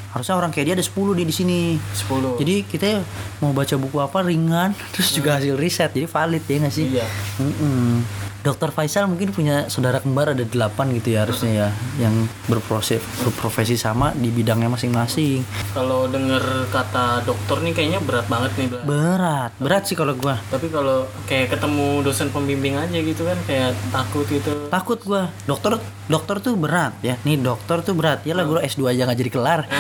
harusnya 0.10 0.36
orang 0.36 0.50
kayak 0.50 0.66
dia 0.66 0.76
ada 0.76 0.86
10 0.86 0.94
di 1.16 1.24
di 1.24 1.34
sini 1.34 1.60
10. 1.78 2.38
jadi 2.38 2.66
kita 2.66 3.02
mau 3.42 3.50
baca 3.50 3.76
buku 3.76 3.98
apa 3.98 4.22
ringan 4.22 4.74
terus 4.94 5.10
juga 5.10 5.38
hasil 5.38 5.54
riset 5.54 5.90
jadi 5.90 6.06
valid 6.06 6.44
ya 6.44 6.56
nggak 6.60 6.74
sih 6.74 6.86
iya. 6.88 7.06
Mm-mm. 7.38 8.02
Dokter 8.40 8.72
Faisal 8.72 9.12
mungkin 9.12 9.36
punya 9.36 9.68
saudara 9.68 10.00
kembar 10.00 10.32
ada 10.32 10.48
delapan 10.48 10.96
gitu 10.96 11.12
ya 11.12 11.28
harusnya 11.28 11.52
ya 11.52 11.68
yang 12.00 12.16
berprofesi 12.48 13.04
berprofesi 13.28 13.76
sama 13.76 14.16
di 14.16 14.32
bidangnya 14.32 14.72
masing-masing. 14.72 15.44
Kalau 15.76 16.08
denger 16.08 16.72
kata 16.72 17.28
dokter 17.28 17.60
nih 17.60 17.74
kayaknya 17.76 18.00
berat 18.00 18.32
banget 18.32 18.52
nih, 18.56 18.68
Bla. 18.72 18.82
berat 18.88 19.52
berat 19.60 19.84
sih 19.84 20.00
kalau 20.00 20.16
gua. 20.16 20.40
Tapi 20.48 20.72
kalau 20.72 21.04
kayak 21.28 21.52
ketemu 21.52 22.00
dosen 22.00 22.32
pembimbing 22.32 22.80
aja 22.80 22.96
gitu 22.96 23.28
kan 23.28 23.36
kayak 23.44 23.76
takut 23.92 24.24
gitu. 24.32 24.72
takut 24.72 25.00
gua. 25.04 25.28
Dokter 25.44 25.76
dokter 26.08 26.40
tuh 26.40 26.56
berat 26.56 26.96
ya. 27.04 27.20
Nih 27.28 27.36
dokter 27.36 27.84
tuh 27.84 27.92
berat. 27.92 28.24
Ya 28.24 28.40
lah 28.40 28.48
gua 28.48 28.64
S2 28.64 28.88
aja 28.88 29.04
nggak 29.04 29.20
jadi 29.20 29.32
kelar. 29.32 29.62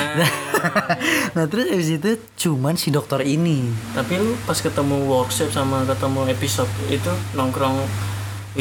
Nah 1.35 1.47
terus 1.47 1.71
abis 1.71 1.89
itu 1.95 2.19
cuman 2.35 2.75
si 2.75 2.91
dokter 2.91 3.23
ini. 3.23 3.71
Tapi 3.95 4.19
lu 4.19 4.35
pas 4.43 4.59
ketemu 4.59 5.07
workshop 5.07 5.55
sama 5.55 5.87
ketemu 5.87 6.27
episode 6.27 6.67
itu 6.91 7.11
nongkrong 7.31 7.79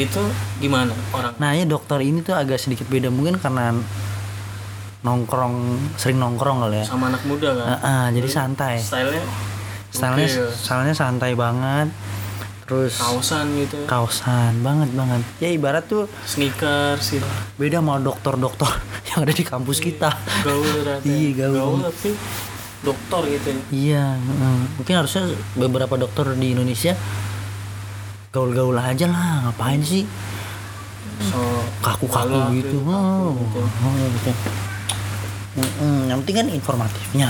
itu 0.07 0.21
gimana 0.63 0.95
orang? 1.11 1.33
nah 1.41 1.51
ya 1.51 1.67
dokter 1.67 1.99
ini 1.99 2.23
tuh 2.23 2.37
agak 2.37 2.61
sedikit 2.61 2.87
beda 2.87 3.11
mungkin 3.11 3.35
karena 3.41 3.75
nongkrong 4.99 5.79
sering 5.95 6.19
nongkrong 6.19 6.59
kali 6.67 6.83
ya 6.83 6.85
Sama 6.91 7.07
anak 7.07 7.23
muda 7.23 7.55
kan? 7.55 7.65
Ah, 7.67 7.79
ah, 7.79 8.05
jadi 8.11 8.27
santai 8.27 8.75
Stylenya 8.83 9.23
stylenya 9.89 10.27
gokil. 10.27 10.47
stylenya 10.53 10.95
santai 10.95 11.31
banget 11.33 11.89
terus 12.69 13.01
kausan 13.01 13.49
gitu. 13.57 13.81
kaosan 13.89 14.61
banget 14.61 14.93
banget 14.93 15.25
ya 15.41 15.49
ibarat 15.49 15.89
tuh 15.89 16.05
Sneakers 16.21 17.17
gitu. 17.17 17.25
beda 17.57 17.81
sama 17.81 17.97
dokter-dokter 17.97 18.69
yang 19.09 19.25
ada 19.25 19.33
di 19.33 19.41
kampus 19.41 19.81
kita 19.81 20.13
Gaul. 20.45 20.85
Iya, 21.07 21.49
gaul. 21.49 21.81
tapi 21.81 22.13
dokter 22.79 23.21
gitu 23.25 23.47
ya. 23.49 23.61
iya 23.73 24.05
mm. 24.15 24.79
mungkin 24.79 24.93
harusnya 25.01 25.33
beberapa 25.57 25.97
dokter 25.97 26.31
di 26.37 26.53
Indonesia 26.53 26.93
gaul-gaul 28.29 28.77
aja 28.77 29.09
lah 29.09 29.49
ngapain 29.49 29.81
sih? 29.81 30.05
So 31.19 31.39
kaku-kaku 31.81 32.61
gitu. 32.61 32.77
oh, 32.85 33.33
gitu. 33.35 33.59
oh, 33.59 33.93
gitu. 34.15 34.31
Mm-mm, 35.59 36.07
yang 36.07 36.21
penting 36.23 36.37
kan 36.39 36.47
informatifnya. 36.53 37.29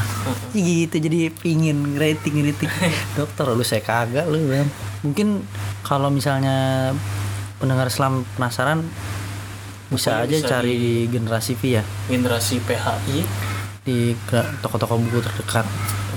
Gitu 0.54 0.96
jadi 1.00 1.32
pingin 1.34 1.96
rating 1.98 2.44
rating 2.46 2.70
dokter 3.18 3.48
lu 3.50 3.64
saya 3.64 3.82
kagak 3.82 4.28
lu 4.30 4.44
Bram. 4.46 4.68
mungkin 5.02 5.42
kalau 5.82 6.12
misalnya 6.12 6.92
pendengar 7.58 7.88
Islam 7.88 8.28
penasaran 8.36 8.84
bisa 9.90 10.22
aja 10.22 10.36
bisa 10.36 10.48
cari 10.52 10.76
di- 10.76 11.08
generasi 11.10 11.58
V 11.58 11.62
ya. 11.80 11.84
Generasi 12.12 12.62
PHI 12.62 13.18
di 13.88 14.14
toko-toko 14.62 15.00
buku 15.02 15.24
terdekat 15.24 15.66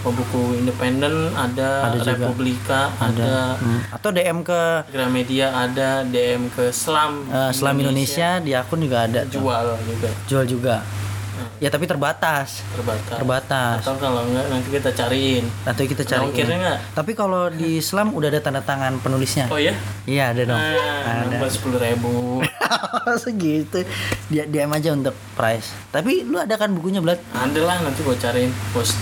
buku 0.05 0.59
independen 0.59 1.31
ada, 1.31 1.87
Ada 1.87 1.99
juga. 2.01 2.11
Republika 2.19 2.81
ada, 2.97 3.07
ada 3.15 3.33
Hmm. 3.55 3.81
atau 3.89 4.11
DM 4.11 4.43
ke 4.43 4.61
Gramedia 4.89 5.47
ada 5.53 6.03
DM 6.03 6.51
ke 6.51 6.75
Slam 6.75 7.29
eh, 7.29 7.51
Islam 7.51 7.75
Indonesia. 7.79 8.41
Di 8.41 8.51
akun 8.53 8.81
juga 8.81 9.07
ada 9.07 9.23
tuh. 9.23 9.39
jual 9.39 9.67
juga. 9.85 10.09
Jual 10.27 10.45
juga. 10.45 10.77
Ya 11.59 11.71
tapi 11.71 11.87
terbatas. 11.87 12.67
Terbatas. 12.73 13.17
Terbatas. 13.17 13.77
Atau 13.81 13.95
kalau 13.97 14.27
enggak 14.27 14.47
nanti 14.49 14.69
kita 14.69 14.91
cariin. 14.91 15.47
Nanti 15.63 15.87
kita 15.87 16.03
Ada 16.03 16.11
cari 16.13 16.23
ongkirnya 16.27 16.59
nggak? 16.59 16.79
tapi 16.93 17.13
kalau 17.13 17.47
di 17.49 17.79
Islam 17.79 18.11
udah 18.11 18.29
ada 18.29 18.41
tanda 18.41 18.59
tangan 18.61 18.99
penulisnya. 18.99 19.47
Oh 19.47 19.57
ya 19.57 19.71
iya 20.05 20.31
ada 20.31 20.43
dong. 20.45 20.59
Nah, 20.59 21.31
ada. 21.31 21.47
sepuluh 21.47 21.79
ribu. 21.79 22.43
Segitu. 23.23 23.87
Dia 24.27 24.45
DM 24.45 24.71
aja 24.71 24.91
untuk 24.91 25.15
price. 25.33 25.71
Tapi 25.89 26.23
lu 26.25 26.37
ada 26.37 26.55
kan 26.55 26.71
bukunya 26.71 26.99
Blad 26.99 27.23
ada 27.33 27.61
lah 27.61 27.79
nanti 27.81 28.01
gue 28.01 28.17
cariin. 28.17 28.51
Post 28.75 28.99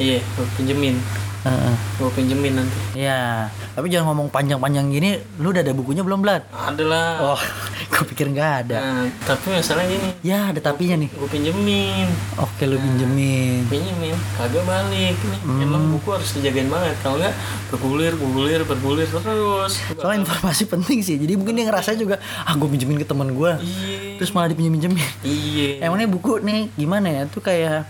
iya 0.00 0.18
gue 0.18 0.46
pinjemin 0.56 0.96
Heeh. 1.40 1.74
gue 1.96 2.10
pinjemin 2.12 2.52
nanti 2.54 2.76
Iya, 2.92 3.48
tapi 3.72 3.88
jangan 3.88 4.12
ngomong 4.12 4.28
panjang-panjang 4.28 4.92
gini. 4.92 5.16
Lu 5.40 5.48
udah 5.48 5.62
ada 5.62 5.72
bukunya 5.72 6.04
belum, 6.04 6.20
Blad? 6.20 6.44
ada 6.52 6.84
lah 6.84 7.32
Oh, 7.32 7.40
gue 7.90 8.04
pikir 8.06 8.28
nggak 8.28 8.52
ada. 8.60 8.76
nah, 8.76 9.08
tapi 9.24 9.56
masalahnya 9.56 9.88
gini 9.90 10.08
Ya, 10.20 10.52
ada 10.52 10.60
tapinya 10.60 11.00
nih. 11.00 11.08
gue 11.08 11.28
pinjemin 11.30 12.12
Oke, 12.36 12.68
lu 12.68 12.76
pinjemin. 12.76 13.64
pinjemin 13.64 14.12
kagak 14.36 14.64
balik 14.64 15.16
nih 15.16 15.40
Hmm. 15.40 15.64
emang 15.64 15.88
buku 15.90 16.12
harus 16.12 16.28
dijagain 16.30 16.68
banget 16.68 16.92
kalau 17.00 17.16
enggak 17.16 17.32
bergulir 17.72 18.12
bergulir 18.14 18.60
bergulir 18.62 19.08
terus 19.08 19.80
Soalnya 19.90 20.20
informasi 20.22 20.68
penting 20.68 21.00
sih. 21.00 21.16
Jadi 21.16 21.40
mungkin 21.40 21.56
dia 21.56 21.64
ngerasa 21.66 21.96
juga, 21.96 22.16
ah 22.38 22.52
gue 22.52 22.68
pinjemin 22.68 23.00
ke 23.00 23.08
teman 23.08 23.32
gue. 23.32 23.52
iya 23.58 24.20
Terus 24.20 24.36
malah 24.36 24.52
dipinjem-pinjemin. 24.52 25.00
iya 25.24 25.80
Emangnya 25.80 26.04
buku 26.06 26.36
nih 26.38 26.68
gimana 26.74 27.08
ya? 27.08 27.22
Tuh 27.24 27.40
kayak 27.40 27.88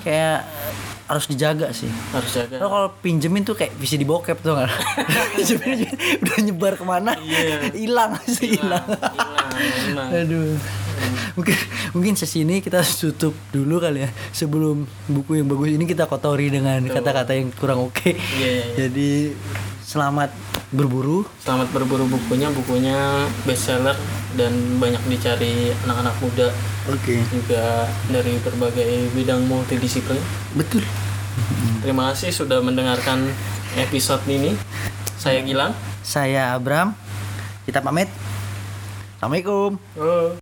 kayak 0.00 0.40
harus 1.12 1.28
dijaga 1.28 1.68
sih. 1.76 1.92
harus 2.16 2.30
jaga 2.32 2.56
Lo 2.56 2.72
kalau 2.72 2.88
pinjemin 3.04 3.44
tuh 3.44 3.52
kayak 3.52 3.76
bisa 3.76 4.00
dibokep 4.00 4.40
tuh 4.40 4.56
nggak? 4.56 4.72
Pinjemin 5.36 5.84
udah 6.24 6.38
nyebar 6.40 6.72
ke 6.80 6.84
mana? 6.88 7.12
Iya. 7.20 7.68
Hilang 7.76 8.16
sih 8.24 8.56
hilang. 8.56 8.80
Aduh. 10.08 10.56
Mungkin 11.36 11.56
mungkin 11.92 12.12
sesi 12.16 12.44
ini 12.44 12.64
kita 12.64 12.80
tutup 12.80 13.36
dulu 13.52 13.80
kali 13.80 14.04
ya 14.04 14.10
sebelum 14.32 14.88
buku 15.08 15.40
yang 15.40 15.48
bagus 15.48 15.76
ini 15.76 15.84
kita 15.84 16.08
kotori 16.08 16.48
dengan 16.48 16.80
kata-kata 16.88 17.36
yang 17.36 17.52
kurang 17.52 17.84
oke. 17.84 18.12
Iya, 18.12 18.16
iya, 18.40 18.48
iya. 18.48 18.64
Jadi 18.76 19.10
selamat 19.92 20.32
berburu. 20.72 21.28
Selamat 21.44 21.68
berburu 21.68 22.08
bukunya, 22.08 22.48
bukunya 22.48 23.28
bestseller 23.44 23.92
dan 24.40 24.80
banyak 24.80 25.04
dicari 25.04 25.76
anak-anak 25.84 26.16
muda 26.24 26.48
Oke. 26.88 27.20
juga 27.28 27.84
dari 28.08 28.40
berbagai 28.40 29.12
bidang 29.12 29.44
multidisiplin. 29.44 30.16
Betul. 30.56 30.80
Terima 31.84 32.16
kasih 32.16 32.32
sudah 32.32 32.64
mendengarkan 32.64 33.28
episode 33.76 34.24
ini. 34.32 34.56
Saya 35.20 35.44
Gilang. 35.44 35.76
Saya 36.00 36.56
Abram. 36.56 36.96
Kita 37.68 37.84
pamit. 37.84 38.08
Assalamualaikum. 39.20 39.76
Oh. 40.00 40.41